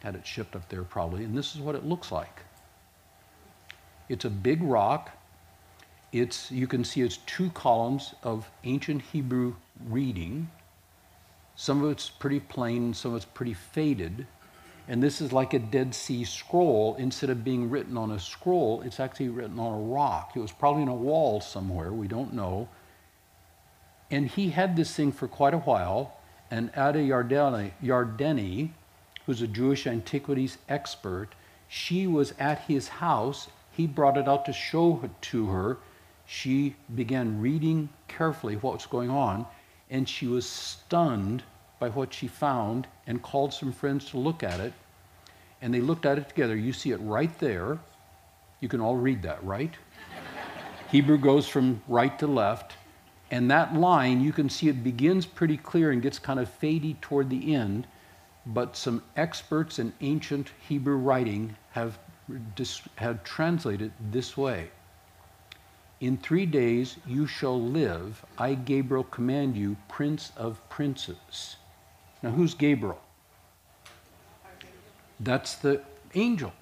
[0.00, 2.42] had it shipped up there probably, and this is what it looks like.
[4.10, 5.10] It's a big rock.
[6.14, 9.56] It's, you can see it's two columns of ancient Hebrew
[9.88, 10.48] reading.
[11.56, 14.26] Some of it's pretty plain, some of it's pretty faded.
[14.86, 16.94] And this is like a Dead Sea Scroll.
[17.00, 20.32] Instead of being written on a scroll, it's actually written on a rock.
[20.36, 22.68] It was probably in a wall somewhere, we don't know.
[24.08, 26.16] And he had this thing for quite a while
[26.48, 28.70] and Ada Yardeni, Yardeni,
[29.26, 31.30] who's a Jewish antiquities expert,
[31.66, 33.48] she was at his house.
[33.72, 35.78] He brought it out to show to her.
[36.26, 39.46] She began reading carefully what was going on,
[39.90, 41.42] and she was stunned
[41.78, 44.72] by what she found and called some friends to look at it.
[45.60, 46.56] And they looked at it together.
[46.56, 47.78] You see it right there.
[48.60, 49.74] You can all read that, right?
[50.90, 52.74] Hebrew goes from right to left.
[53.30, 57.00] And that line, you can see it begins pretty clear and gets kind of fadey
[57.00, 57.86] toward the end,
[58.46, 61.98] but some experts in ancient Hebrew writing have,
[62.96, 64.70] have translated this way.
[66.00, 71.56] In three days you shall live, I, Gabriel, command you, Prince of Princes.
[72.22, 73.00] Now, who's Gabriel?
[75.20, 75.82] That's the
[76.14, 76.52] angel.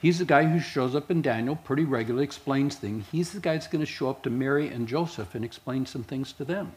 [0.00, 3.04] He's the guy who shows up in Daniel pretty regularly, explains things.
[3.10, 6.04] He's the guy that's going to show up to Mary and Joseph and explain some
[6.04, 6.72] things to them.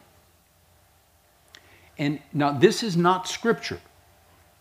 [1.97, 3.79] And now, this is not scripture.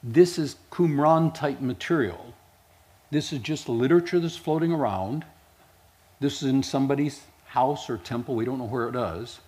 [0.02, 2.34] This is Qumran type material.
[3.10, 5.24] This is just literature that's floating around.
[6.20, 8.36] This is in somebody's house or temple.
[8.36, 9.40] We don't know where it is.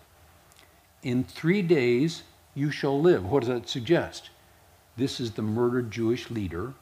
[1.03, 2.23] In three days,
[2.55, 3.25] you shall live.
[3.25, 4.31] What does that suggest?
[4.97, 6.75] This is the murdered Jewish leader.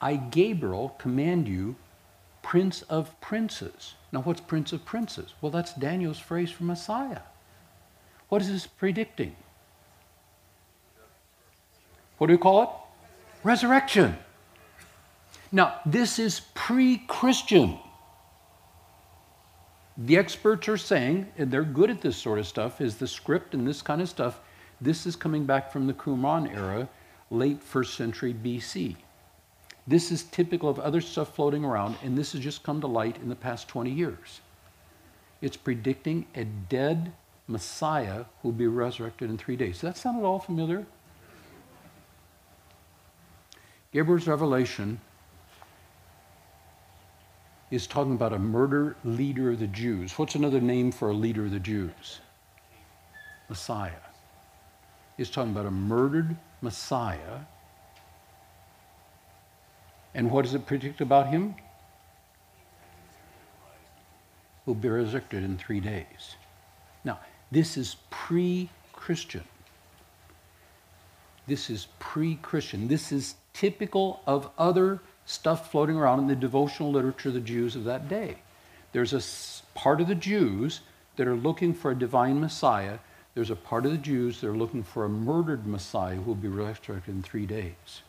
[0.00, 1.76] I, Gabriel, command you,
[2.42, 3.94] Prince of Princes.
[4.12, 5.34] Now, what's Prince of Princes?
[5.40, 7.20] Well, that's Daniel's phrase for Messiah.
[8.28, 9.34] What is this predicting?
[12.18, 12.68] What do we call it?
[13.42, 14.16] Resurrection.
[15.50, 17.78] Now, this is pre Christian.
[20.00, 23.52] The experts are saying, and they're good at this sort of stuff, is the script
[23.52, 24.40] and this kind of stuff.
[24.80, 26.88] This is coming back from the Qumran era,
[27.30, 28.94] late first century BC.
[29.88, 33.16] This is typical of other stuff floating around, and this has just come to light
[33.16, 34.40] in the past 20 years.
[35.40, 37.12] It's predicting a dead
[37.48, 39.76] Messiah who will be resurrected in three days.
[39.76, 40.86] Does that sound at all familiar?
[43.92, 45.00] Gabriel's revelation
[47.70, 50.18] is talking about a murder leader of the Jews.
[50.18, 52.20] What's another name for a leader of the Jews?
[53.48, 53.92] Messiah.
[55.16, 57.40] He's talking about a murdered Messiah.
[60.14, 61.54] And what does it predict about him?
[64.64, 66.36] Will be resurrected in three days.
[67.04, 69.44] Now, this is pre Christian.
[71.46, 72.88] This is pre Christian.
[72.88, 77.76] This is typical of other stuff floating around in the devotional literature of the Jews
[77.76, 78.36] of that day.
[78.92, 79.20] There's a
[79.78, 80.80] part of the Jews
[81.16, 82.98] that are looking for a divine Messiah.
[83.34, 86.34] There's a part of the Jews that are looking for a murdered Messiah who will
[86.34, 88.02] be resurrected in three days.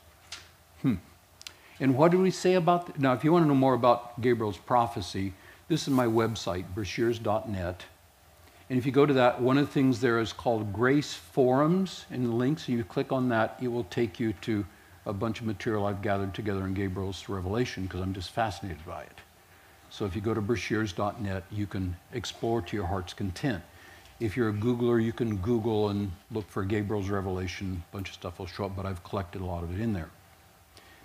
[0.81, 0.95] Hmm.
[1.81, 3.11] And what do we say about th- now?
[3.11, 5.33] If you want to know more about Gabriel's prophecy,
[5.67, 7.83] this is my website, breshears.net.
[8.69, 12.05] And if you go to that, one of the things there is called Grace Forums
[12.09, 12.69] and the links.
[12.69, 14.65] And you click on that, it will take you to
[15.09, 19.01] a bunch of material I've gathered together in Gabriel's Revelation because I'm just fascinated by
[19.01, 19.17] it.
[19.89, 23.63] So if you go to breshears.net, you can explore to your heart's content.
[24.19, 27.83] If you're a Googler, you can Google and look for Gabriel's Revelation.
[27.91, 29.93] A bunch of stuff will show up, but I've collected a lot of it in
[29.93, 30.09] there.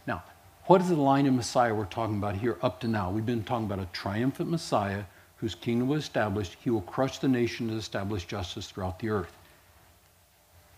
[0.06, 0.22] Now,
[0.66, 3.10] what is the line of Messiah we're talking about here up to now?
[3.10, 5.04] We've been talking about a triumphant Messiah
[5.36, 6.56] whose kingdom was established.
[6.62, 9.32] He will crush the nation and establish justice throughout the earth.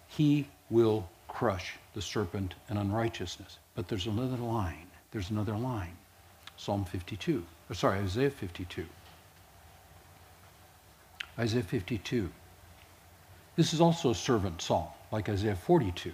[0.09, 3.59] He will crush the serpent and unrighteousness.
[3.75, 4.87] But there's another line.
[5.11, 5.95] There's another line.
[6.57, 7.45] Psalm 52.
[7.69, 8.87] Or sorry, Isaiah 52.
[11.39, 12.31] Isaiah 52.
[13.55, 16.11] This is also a servant song, like Isaiah 42.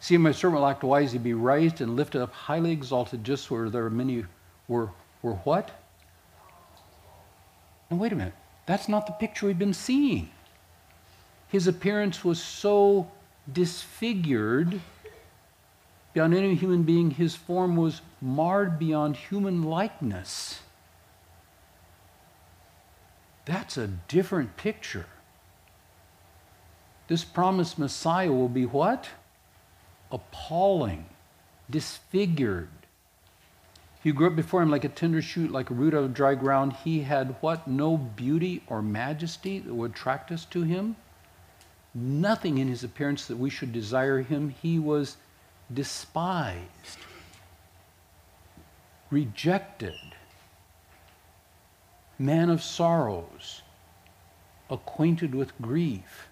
[0.00, 3.70] See, my servant will act wisely, be raised and lifted up, highly exalted, just where
[3.70, 4.26] there are many
[4.68, 4.90] were,
[5.22, 5.70] were what?
[7.88, 8.34] And wait a minute,
[8.66, 10.28] that's not the picture we've been seeing.
[11.48, 13.10] His appearance was so
[13.50, 14.80] disfigured
[16.12, 17.10] beyond any human being.
[17.10, 20.60] His form was marred beyond human likeness.
[23.44, 25.06] That's a different picture.
[27.08, 29.10] This promised Messiah will be what?
[30.10, 31.06] Appalling,
[31.68, 32.70] disfigured.
[34.02, 36.34] He grew up before him like a tender shoot, like a root out of dry
[36.34, 37.68] ground, he had what?
[37.68, 40.96] No beauty or majesty that would attract us to him
[41.94, 44.54] nothing in his appearance that we should desire him.
[44.62, 45.16] He was
[45.72, 46.98] despised,
[49.10, 49.94] rejected,
[52.18, 53.62] man of sorrows,
[54.68, 56.28] acquainted with grief.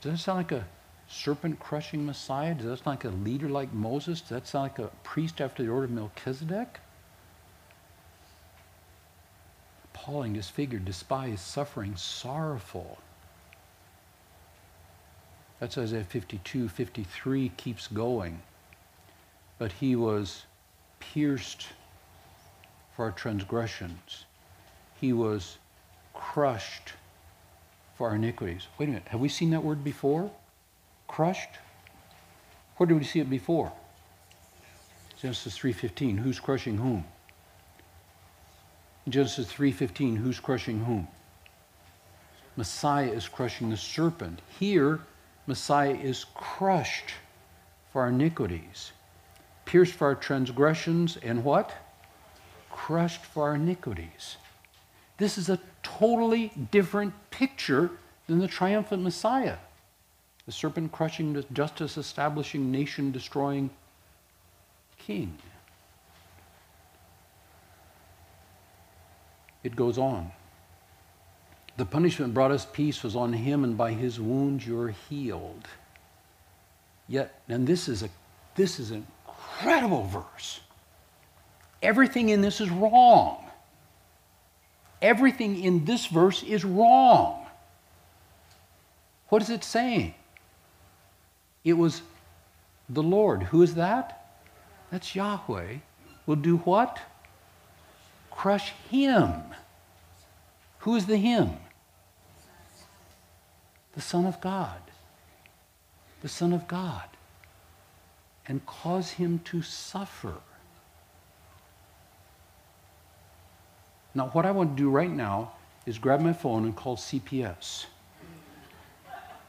[0.00, 0.66] Does that sound like a
[1.08, 2.54] serpent crushing Messiah?
[2.54, 4.20] Does that sound like a leader like Moses?
[4.20, 6.80] Does that sound like a priest after the order of Melchizedek?
[9.92, 12.98] Appalling, disfigured, despised, suffering, sorrowful.
[15.58, 18.42] That's Isaiah 52, 53 keeps going.
[19.58, 20.44] But he was
[21.00, 21.68] pierced
[22.94, 24.26] for our transgressions.
[25.00, 25.56] He was
[26.12, 26.92] crushed
[27.96, 28.66] for our iniquities.
[28.78, 30.30] Wait a minute, have we seen that word before?
[31.08, 31.58] Crushed?
[32.76, 33.72] Where did we see it before?
[35.20, 36.18] Genesis 3:15.
[36.18, 37.04] Who's crushing whom?
[39.08, 40.16] Genesis 3:15.
[40.16, 41.08] Who's crushing whom?
[42.56, 44.42] Messiah is crushing the serpent.
[44.58, 45.00] Here,
[45.46, 47.12] Messiah is crushed
[47.92, 48.92] for our iniquities,
[49.64, 51.72] pierced for our transgressions, and what?
[52.70, 54.36] Crushed for our iniquities.
[55.18, 57.90] This is a totally different picture
[58.26, 59.56] than the triumphant Messiah.
[60.46, 63.70] The serpent crushing, justice establishing, nation destroying
[64.98, 65.36] king.
[69.62, 70.30] It goes on.
[71.76, 75.66] The punishment brought us peace was on him, and by his wounds you're healed.
[77.08, 78.08] Yet, and this is a
[78.54, 80.60] this is an incredible verse.
[81.82, 83.44] Everything in this is wrong.
[85.02, 87.46] Everything in this verse is wrong.
[89.28, 90.14] What is it saying?
[91.64, 92.00] It was
[92.88, 93.42] the Lord.
[93.42, 94.38] Who is that?
[94.90, 95.74] That's Yahweh.
[96.24, 96.98] Will do what?
[98.30, 99.42] Crush him.
[100.78, 101.50] Who is the him?
[103.96, 104.80] The Son of God.
[106.22, 107.08] The Son of God.
[108.46, 110.34] And cause him to suffer.
[114.14, 115.52] Now, what I want to do right now
[115.84, 117.86] is grab my phone and call CPS.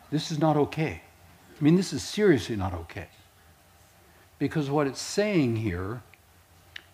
[0.09, 1.01] This is not okay.
[1.59, 3.07] I mean, this is seriously not okay.
[4.39, 6.01] Because what it's saying here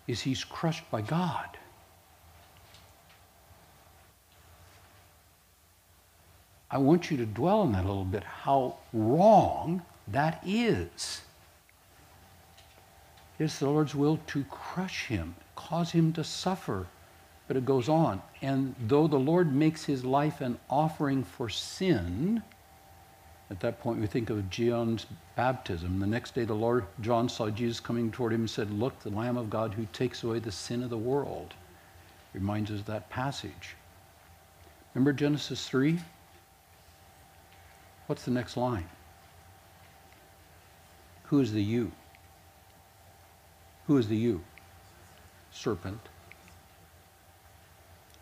[0.07, 1.57] is he's crushed by God.
[6.73, 11.21] I want you to dwell on that a little bit, how wrong that is.
[13.37, 16.87] It's the Lord's will to crush him, cause him to suffer.
[17.47, 18.23] But it goes on.
[18.41, 22.41] And though the Lord makes his life an offering for sin,
[23.51, 25.05] at that point, we think of John's
[25.35, 25.99] baptism.
[25.99, 29.11] The next day, the Lord John saw Jesus coming toward him and said, "Look, the
[29.11, 31.53] Lamb of God who takes away the sin of the world."
[32.33, 33.75] Reminds us of that passage.
[34.95, 35.99] Remember Genesis three.
[38.07, 38.89] What's the next line?
[41.25, 41.91] Who is the you?
[43.87, 44.41] Who is the you?
[45.51, 46.01] Serpent.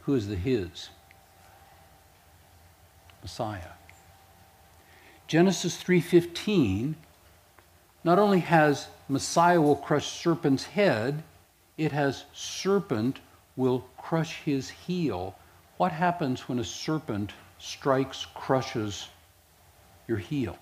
[0.01, 0.89] Who is the his?
[3.21, 3.73] Messiah.
[5.27, 6.95] Genesis 3:15
[8.03, 11.23] not only has Messiah will crush serpent's head,
[11.77, 13.19] it has serpent
[13.55, 15.35] will crush his heel.
[15.77, 19.07] What happens when a serpent strikes, crushes
[20.07, 20.57] your heel?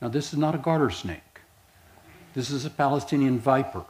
[0.00, 1.40] Now, this is not a garter snake.
[2.34, 3.84] This is a Palestinian viper.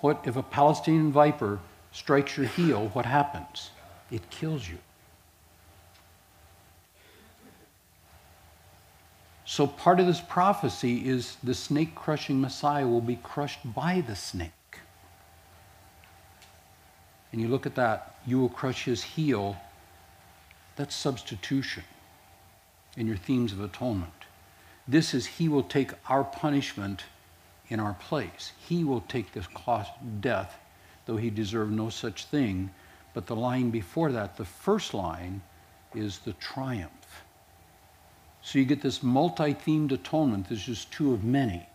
[0.00, 1.58] What if a Palestinian viper
[1.90, 2.88] strikes your heel?
[2.92, 3.70] What happens?
[4.10, 4.78] It kills you.
[9.44, 14.14] So part of this prophecy is the snake crushing Messiah will be crushed by the
[14.14, 14.52] snake.
[17.32, 19.56] And you look at that, you will crush his heel.
[20.76, 21.84] That's substitution
[22.96, 24.12] in your themes of atonement.
[24.88, 27.04] This is he will take our punishment
[27.68, 28.52] in our place.
[28.68, 29.90] He will take this cost
[30.20, 30.58] death,
[31.04, 32.70] though he deserved no such thing.
[33.14, 35.42] But the line before that, the first line,
[35.94, 37.24] is the triumph.
[38.42, 40.48] So you get this multi themed atonement.
[40.48, 41.66] There's just two of many.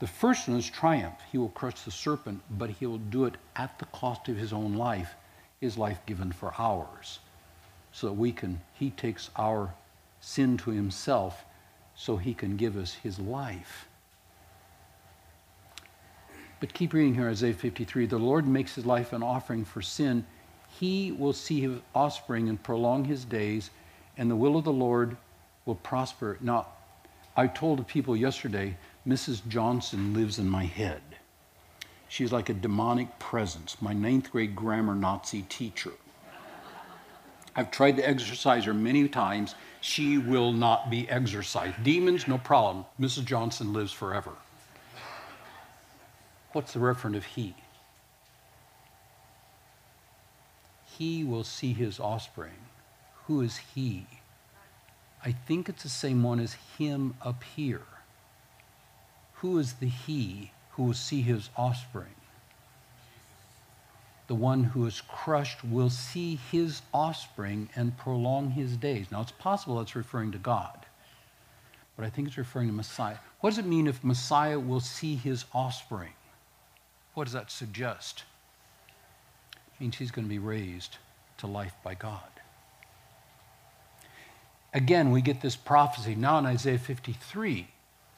[0.00, 1.18] The first one is triumph.
[1.32, 4.52] He will crush the serpent, but he will do it at the cost of his
[4.52, 5.14] own life,
[5.60, 7.20] his life given for ours.
[7.92, 9.72] So that we can, he takes our
[10.24, 11.44] sin to himself
[11.94, 13.86] so he can give us his life.
[16.60, 18.06] But keep reading here, Isaiah 53.
[18.06, 20.24] The Lord makes his life an offering for sin.
[20.80, 23.70] He will see his offspring and prolong his days,
[24.16, 25.16] and the will of the Lord
[25.66, 26.38] will prosper.
[26.40, 26.68] Now,
[27.36, 29.46] I told the people yesterday, Mrs.
[29.46, 31.02] Johnson lives in my head.
[32.08, 35.92] She's like a demonic presence, my ninth grade grammar Nazi teacher.
[37.56, 39.54] I've tried to exorcise her many times.
[39.80, 41.82] She will not be exorcised.
[41.84, 42.84] Demons, no problem.
[43.00, 43.24] Mrs.
[43.24, 44.32] Johnson lives forever.
[46.52, 47.54] What's the referent of he?
[50.98, 52.52] He will see his offspring.
[53.26, 54.06] Who is he?
[55.24, 57.86] I think it's the same one as him up here.
[59.36, 62.14] Who is the he who will see his offspring?
[64.26, 69.10] The one who is crushed will see his offspring and prolong his days.
[69.10, 70.86] Now, it's possible that's referring to God,
[71.96, 73.18] but I think it's referring to Messiah.
[73.40, 76.14] What does it mean if Messiah will see his offspring?
[77.12, 78.24] What does that suggest?
[79.52, 80.96] It means he's going to be raised
[81.38, 82.20] to life by God.
[84.72, 87.68] Again, we get this prophecy now in Isaiah 53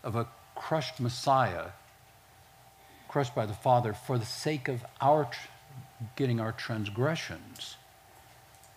[0.04, 1.66] of a crushed Messiah,
[3.09, 5.28] crushed by the Father for the sake of our
[6.16, 7.76] getting our transgressions.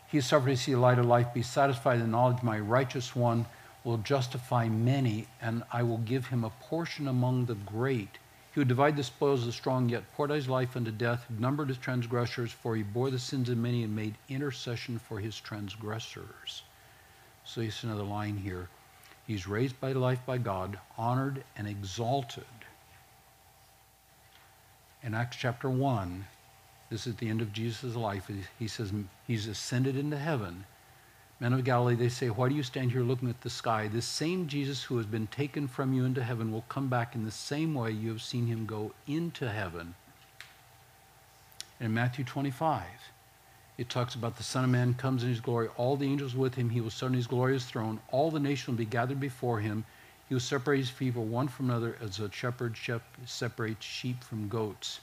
[0.07, 3.15] He suffered to see the light of life, be satisfied in the knowledge my righteous
[3.15, 3.45] one
[3.83, 8.17] will justify many, and I will give him a portion among the great.
[8.53, 11.25] He would divide the spoils of the strong, yet poured out his life unto death,
[11.29, 15.39] numbered his transgressors, for he bore the sins of many and made intercession for his
[15.39, 16.63] transgressors.
[17.45, 18.69] So he's another line here.
[19.25, 22.43] He's raised by life by God, honored and exalted.
[25.03, 26.25] In Acts chapter 1,
[26.89, 28.29] this is the end of Jesus' life.
[28.57, 28.91] He says
[29.27, 30.65] he's ascended into heaven.
[31.39, 33.87] Men of Galilee, they say, Why do you stand here looking at the sky?
[33.87, 37.23] This same Jesus who has been taken from you into heaven will come back in
[37.23, 39.95] the same way you have seen him go into heaven.
[41.79, 42.83] In Matthew 25,
[43.77, 46.55] It talks about the Son of Man comes in his glory, all the angels with
[46.55, 46.71] him.
[46.71, 48.01] He will sit on his glorious throne.
[48.11, 49.85] All the nations will be gathered before him.
[50.27, 52.75] He will separate his people one from another as a shepherd
[53.25, 54.99] separates sheep from goats.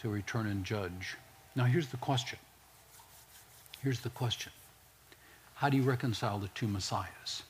[0.00, 1.16] So return and judge.
[1.54, 2.38] Now here's the question.
[3.82, 4.52] Here's the question.
[5.54, 7.42] How do you reconcile the two messiahs?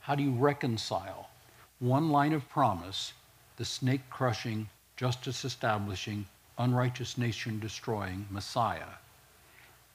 [0.00, 1.30] How do you reconcile
[1.78, 3.12] one line of promise,
[3.58, 6.26] the snake crushing, justice establishing,
[6.58, 8.98] unrighteous nation destroying Messiah,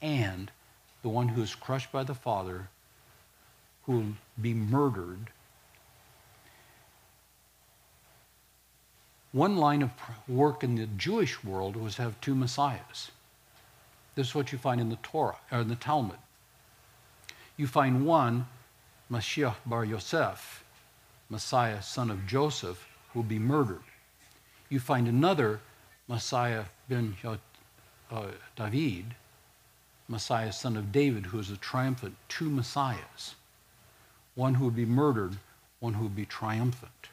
[0.01, 0.51] and
[1.01, 2.69] the one who is crushed by the Father,
[3.85, 5.31] who will be murdered.
[9.31, 9.91] One line of
[10.27, 13.11] work in the Jewish world was to have two messiahs.
[14.15, 16.17] This is what you find in the Torah or in the Talmud.
[17.57, 18.47] You find one,
[19.11, 20.63] Mashiach bar Yosef,
[21.29, 23.83] Messiah, son of Joseph, who will be murdered.
[24.69, 25.59] You find another,
[26.07, 27.15] Messiah ben
[28.11, 28.25] uh,
[28.55, 29.15] David,
[30.07, 33.35] Messiah, son of David, who is a triumphant, two Messiahs.
[34.35, 35.37] One who would be murdered,
[35.79, 37.09] one who would be triumphant.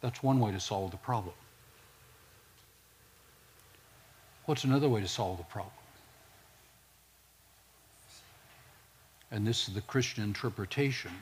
[0.00, 1.34] That's one way to solve the problem.
[4.46, 5.72] What's another way to solve the problem?
[9.30, 11.12] And this is the Christian interpretation.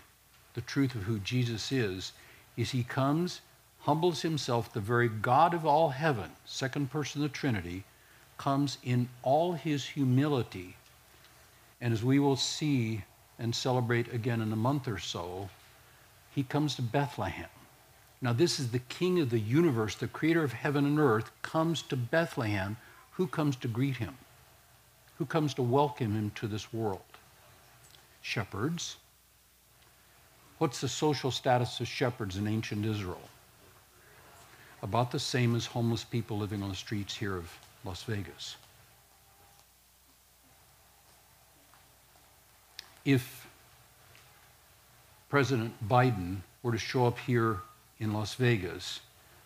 [0.55, 2.13] The truth of who Jesus is,
[2.57, 3.41] is he comes,
[3.81, 7.85] humbles himself, the very God of all heaven, second person of the Trinity,
[8.39, 10.77] comes in all his humility.
[11.81, 13.05] And as we will see
[13.39, 15.51] and celebrate again in a month or so,
[16.35, 17.49] he comes to Bethlehem.
[18.21, 21.83] Now, this is the King of the universe, the creator of heaven and earth, comes
[21.83, 22.77] to Bethlehem.
[23.13, 24.17] Who comes to greet him?
[25.19, 27.01] Who comes to welcome him to this world?
[28.23, 28.97] Shepherds.
[30.59, 33.29] What's the social status of shepherds in ancient Israel?
[34.83, 37.53] About the same as homeless people living on the streets here of
[37.85, 38.57] Las Vegas.
[43.09, 43.47] if
[45.31, 47.61] President Biden were to show up here
[48.01, 49.01] in Las Vegas,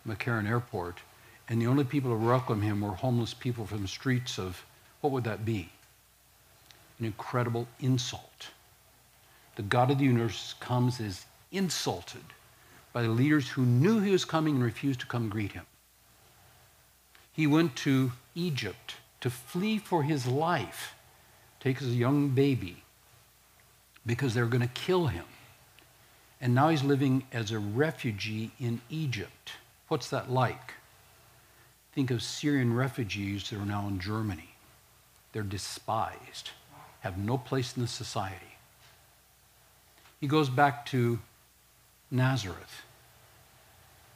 [0.07, 0.99] McCarran Airport,
[1.49, 4.63] and the only people to welcome him were homeless people from the streets of,
[5.01, 5.69] what would that be?
[6.99, 8.49] An incredible insult.
[9.55, 12.23] The God of the universe comes as insulted
[12.91, 15.65] by the leaders who knew he was coming and refused to come greet him.
[17.33, 20.93] He went to Egypt to flee for his life,
[21.59, 22.83] takes a young baby,
[24.05, 25.25] because they're going to kill him.
[26.43, 29.53] And now he's living as a refugee in Egypt.
[29.87, 30.73] What's that like?
[31.95, 34.49] Think of Syrian refugees that are now in Germany.
[35.31, 36.49] They're despised,
[36.99, 38.57] have no place in the society.
[40.19, 41.17] He goes back to
[42.11, 42.81] Nazareth.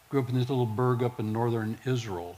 [0.09, 2.35] Grew up in this little burg up in northern Israel.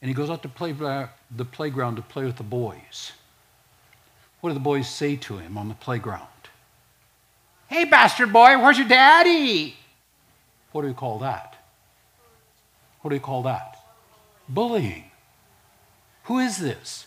[0.00, 3.10] And he goes out to play the playground to play with the boys.
[4.40, 6.28] What do the boys say to him on the playground?
[7.70, 9.76] Hey, bastard boy, where's your daddy?
[10.72, 11.56] What do we call that?
[13.00, 13.76] What do we call that?
[14.48, 15.04] Bullying.
[16.24, 17.06] Who is this?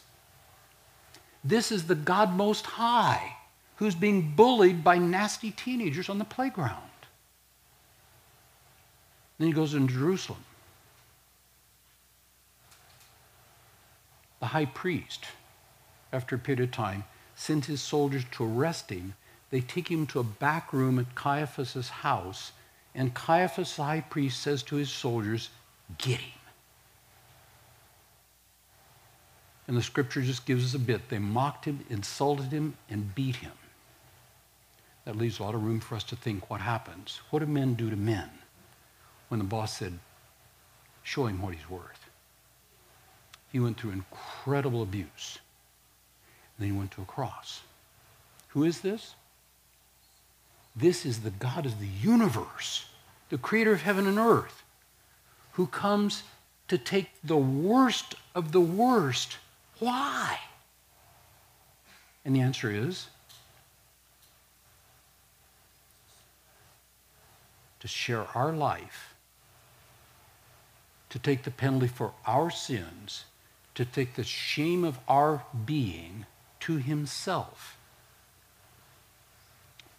[1.43, 3.35] This is the God Most High
[3.75, 6.79] who's being bullied by nasty teenagers on the playground.
[9.39, 10.45] Then he goes into Jerusalem.
[14.39, 15.25] The high priest,
[16.13, 17.03] after a period of time,
[17.35, 19.15] sends his soldiers to arrest him.
[19.53, 22.53] They take him to a back room at Caiaphas' house,
[22.95, 25.51] and Caiaphas, the high priest, says to his soldiers,
[25.99, 26.39] Get him.
[29.67, 31.07] And the scripture just gives us a bit.
[31.07, 33.51] They mocked him, insulted him, and beat him.
[35.05, 37.21] That leaves a lot of room for us to think what happens.
[37.29, 38.31] What do men do to men
[39.27, 39.99] when the boss said,
[41.03, 42.09] Show him what he's worth?
[43.51, 45.37] He went through incredible abuse.
[46.57, 47.61] And Then he went to a cross.
[48.47, 49.13] Who is this?
[50.75, 52.85] This is the God of the universe,
[53.29, 54.63] the creator of heaven and earth,
[55.53, 56.23] who comes
[56.67, 59.37] to take the worst of the worst.
[59.79, 60.39] Why?
[62.25, 63.07] And the answer is
[67.79, 69.13] to share our life,
[71.09, 73.25] to take the penalty for our sins,
[73.75, 76.25] to take the shame of our being
[76.61, 77.77] to himself,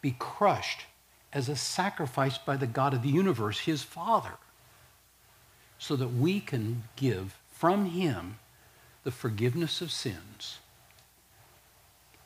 [0.05, 0.83] be crushed
[1.33, 4.35] as a sacrifice by the God of the universe, his Father,
[5.79, 8.37] so that we can give from him
[9.03, 10.59] the forgiveness of sins,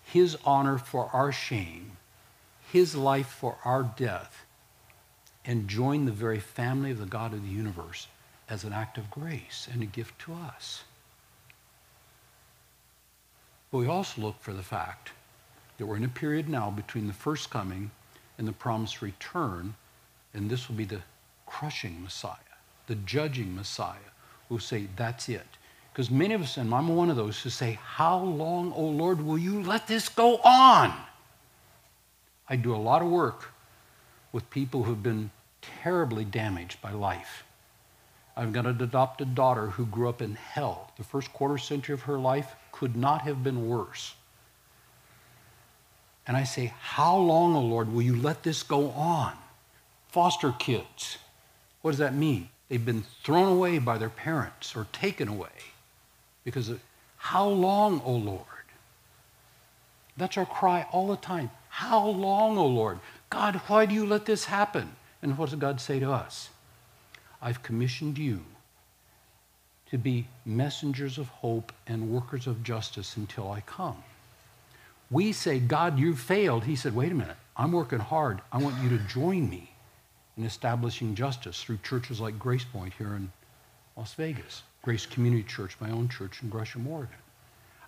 [0.03, 1.93] his honor for our shame,
[2.72, 4.45] his life for our death,
[5.45, 8.09] and join the very family of the God of the universe
[8.49, 10.83] as an act of grace and a gift to us.
[13.70, 15.12] But we also look for the fact
[15.79, 17.91] that we're in a period now between the first coming
[18.37, 19.74] and the promised return,
[20.35, 21.01] and this will be the
[21.47, 22.37] crushing Messiah,
[22.87, 23.97] the judging Messiah,
[24.49, 25.47] who say, That's it.
[25.93, 29.24] Because many of us, and I'm one of those who say, How long, O Lord,
[29.24, 30.93] will you let this go on?
[32.49, 33.53] I do a lot of work
[34.33, 35.31] with people who've been
[35.83, 37.45] terribly damaged by life.
[38.37, 40.93] I've got an adopted daughter who grew up in hell.
[40.97, 44.14] The first quarter century of her life could not have been worse.
[46.29, 49.33] And I say, How long, O Lord, will you let this go on?
[50.09, 51.18] Foster kids.
[51.81, 52.51] What does that mean?
[52.68, 55.49] They've been thrown away by their parents or taken away
[56.45, 56.81] because of
[57.16, 58.45] how long, O Lord?
[60.16, 61.51] That's our cry all the time.
[61.68, 62.99] How long, O Lord?
[63.31, 64.97] God, why do you let this happen?
[65.22, 66.51] And what does God say to us?
[67.41, 68.45] I've commissioned you
[69.91, 74.03] to be messengers of hope and workers of justice until I come.
[75.11, 76.64] We say, God, you've failed.
[76.64, 78.40] He said, wait a minute, I'm working hard.
[78.52, 79.70] I want you to join me
[80.36, 83.32] in establishing justice through churches like Grace Point here in
[83.96, 87.16] Las Vegas, Grace Community Church, my own church in Gresham, Oregon.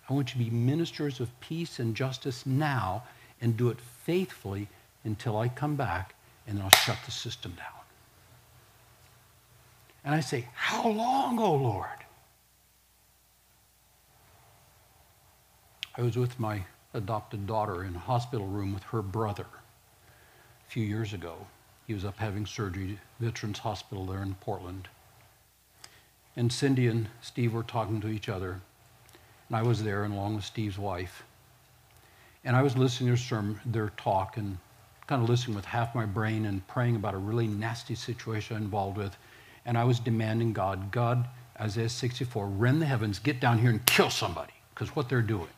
[0.09, 3.03] I want you to be ministers of peace and justice now
[3.39, 4.67] and do it faithfully
[5.03, 6.15] until I come back
[6.47, 7.67] and I'll shut the system down.
[10.03, 11.87] And I say, How long, O oh Lord?
[15.95, 16.63] I was with my
[16.93, 19.45] adopted daughter in a hospital room with her brother
[20.05, 21.47] a few years ago.
[21.87, 24.87] He was up having surgery, Veterans Hospital there in Portland.
[26.35, 28.61] And Cindy and Steve were talking to each other.
[29.49, 31.23] And I was there along with Steve's wife.
[32.43, 34.57] And I was listening to their, sermon, their talk and
[35.07, 38.63] kind of listening with half my brain and praying about a really nasty situation I'm
[38.63, 39.17] involved with.
[39.65, 41.27] And I was demanding God, God,
[41.59, 45.49] Isaiah 64, rend the heavens, get down here and kill somebody, because what they're doing.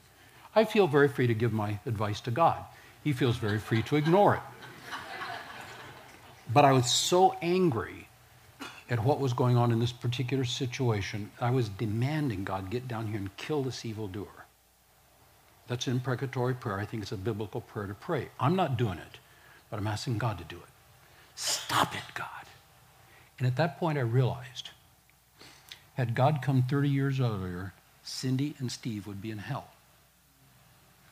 [0.55, 2.63] I feel very free to give my advice to God.
[3.03, 4.41] He feels very free to ignore it.
[6.53, 8.07] But I was so angry
[8.89, 13.07] at what was going on in this particular situation, I was demanding God get down
[13.07, 14.45] here and kill this evildoer.
[15.67, 16.79] That's an imprecatory prayer.
[16.79, 18.27] I think it's a biblical prayer to pray.
[18.39, 19.19] I'm not doing it
[19.73, 20.69] but I'm asking God to do it.
[21.33, 22.27] Stop it, God.
[23.39, 24.69] And at that point, I realized
[25.95, 27.73] had God come 30 years earlier,
[28.03, 29.72] Cindy and Steve would be in hell.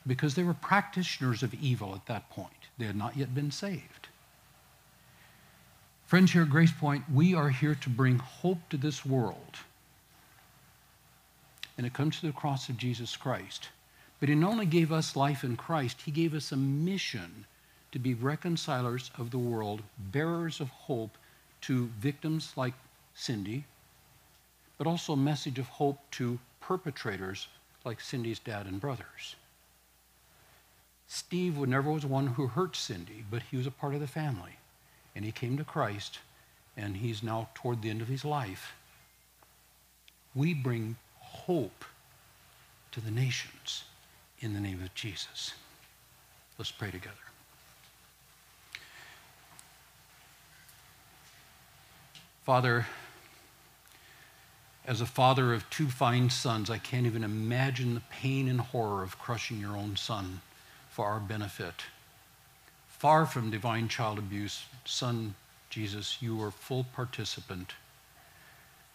[0.07, 2.51] Because they were practitioners of evil at that point.
[2.77, 4.07] They had not yet been saved.
[6.05, 9.57] Friends here at Grace Point, we are here to bring hope to this world.
[11.77, 13.69] And it comes to the cross of Jesus Christ.
[14.19, 17.45] But He not only gave us life in Christ, He gave us a mission
[17.91, 21.17] to be reconcilers of the world, bearers of hope
[21.61, 22.73] to victims like
[23.13, 23.65] Cindy,
[24.77, 27.47] but also a message of hope to perpetrators
[27.85, 29.35] like Cindy's dad and brothers.
[31.13, 34.53] Steve never was one who hurt Cindy, but he was a part of the family.
[35.13, 36.19] And he came to Christ,
[36.77, 38.71] and he's now toward the end of his life.
[40.33, 41.83] We bring hope
[42.93, 43.83] to the nations
[44.39, 45.53] in the name of Jesus.
[46.57, 47.15] Let's pray together.
[52.45, 52.87] Father,
[54.87, 59.03] as a father of two fine sons, I can't even imagine the pain and horror
[59.03, 60.39] of crushing your own son
[60.91, 61.73] for our benefit.
[62.87, 65.33] Far from divine child abuse, Son
[65.71, 67.73] Jesus, you were full participant,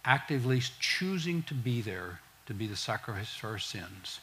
[0.05, 4.21] actively choosing to be there to be the sacrifice for our sins,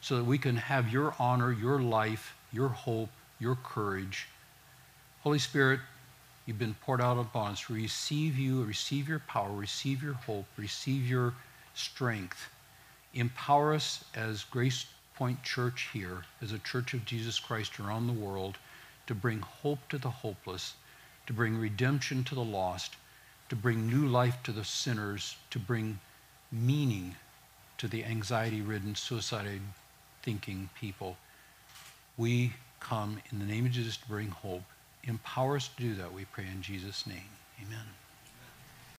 [0.00, 4.26] so that we can have your honor, your life, your hope, your courage.
[5.22, 5.78] Holy Spirit,
[6.46, 7.70] You've been poured out upon us.
[7.70, 11.34] Receive you, receive your power, receive your hope, receive your
[11.74, 12.48] strength.
[13.14, 18.12] Empower us as Grace Point Church here, as a church of Jesus Christ around the
[18.12, 18.58] world,
[19.06, 20.74] to bring hope to the hopeless,
[21.26, 22.96] to bring redemption to the lost,
[23.48, 26.00] to bring new life to the sinners, to bring
[26.50, 27.16] meaning
[27.78, 29.60] to the anxiety ridden, suicide
[30.22, 31.16] thinking people.
[32.16, 34.62] We come in the name of Jesus to bring hope.
[35.04, 37.30] Empower us to do that, we pray in Jesus' name.
[37.60, 38.01] Amen.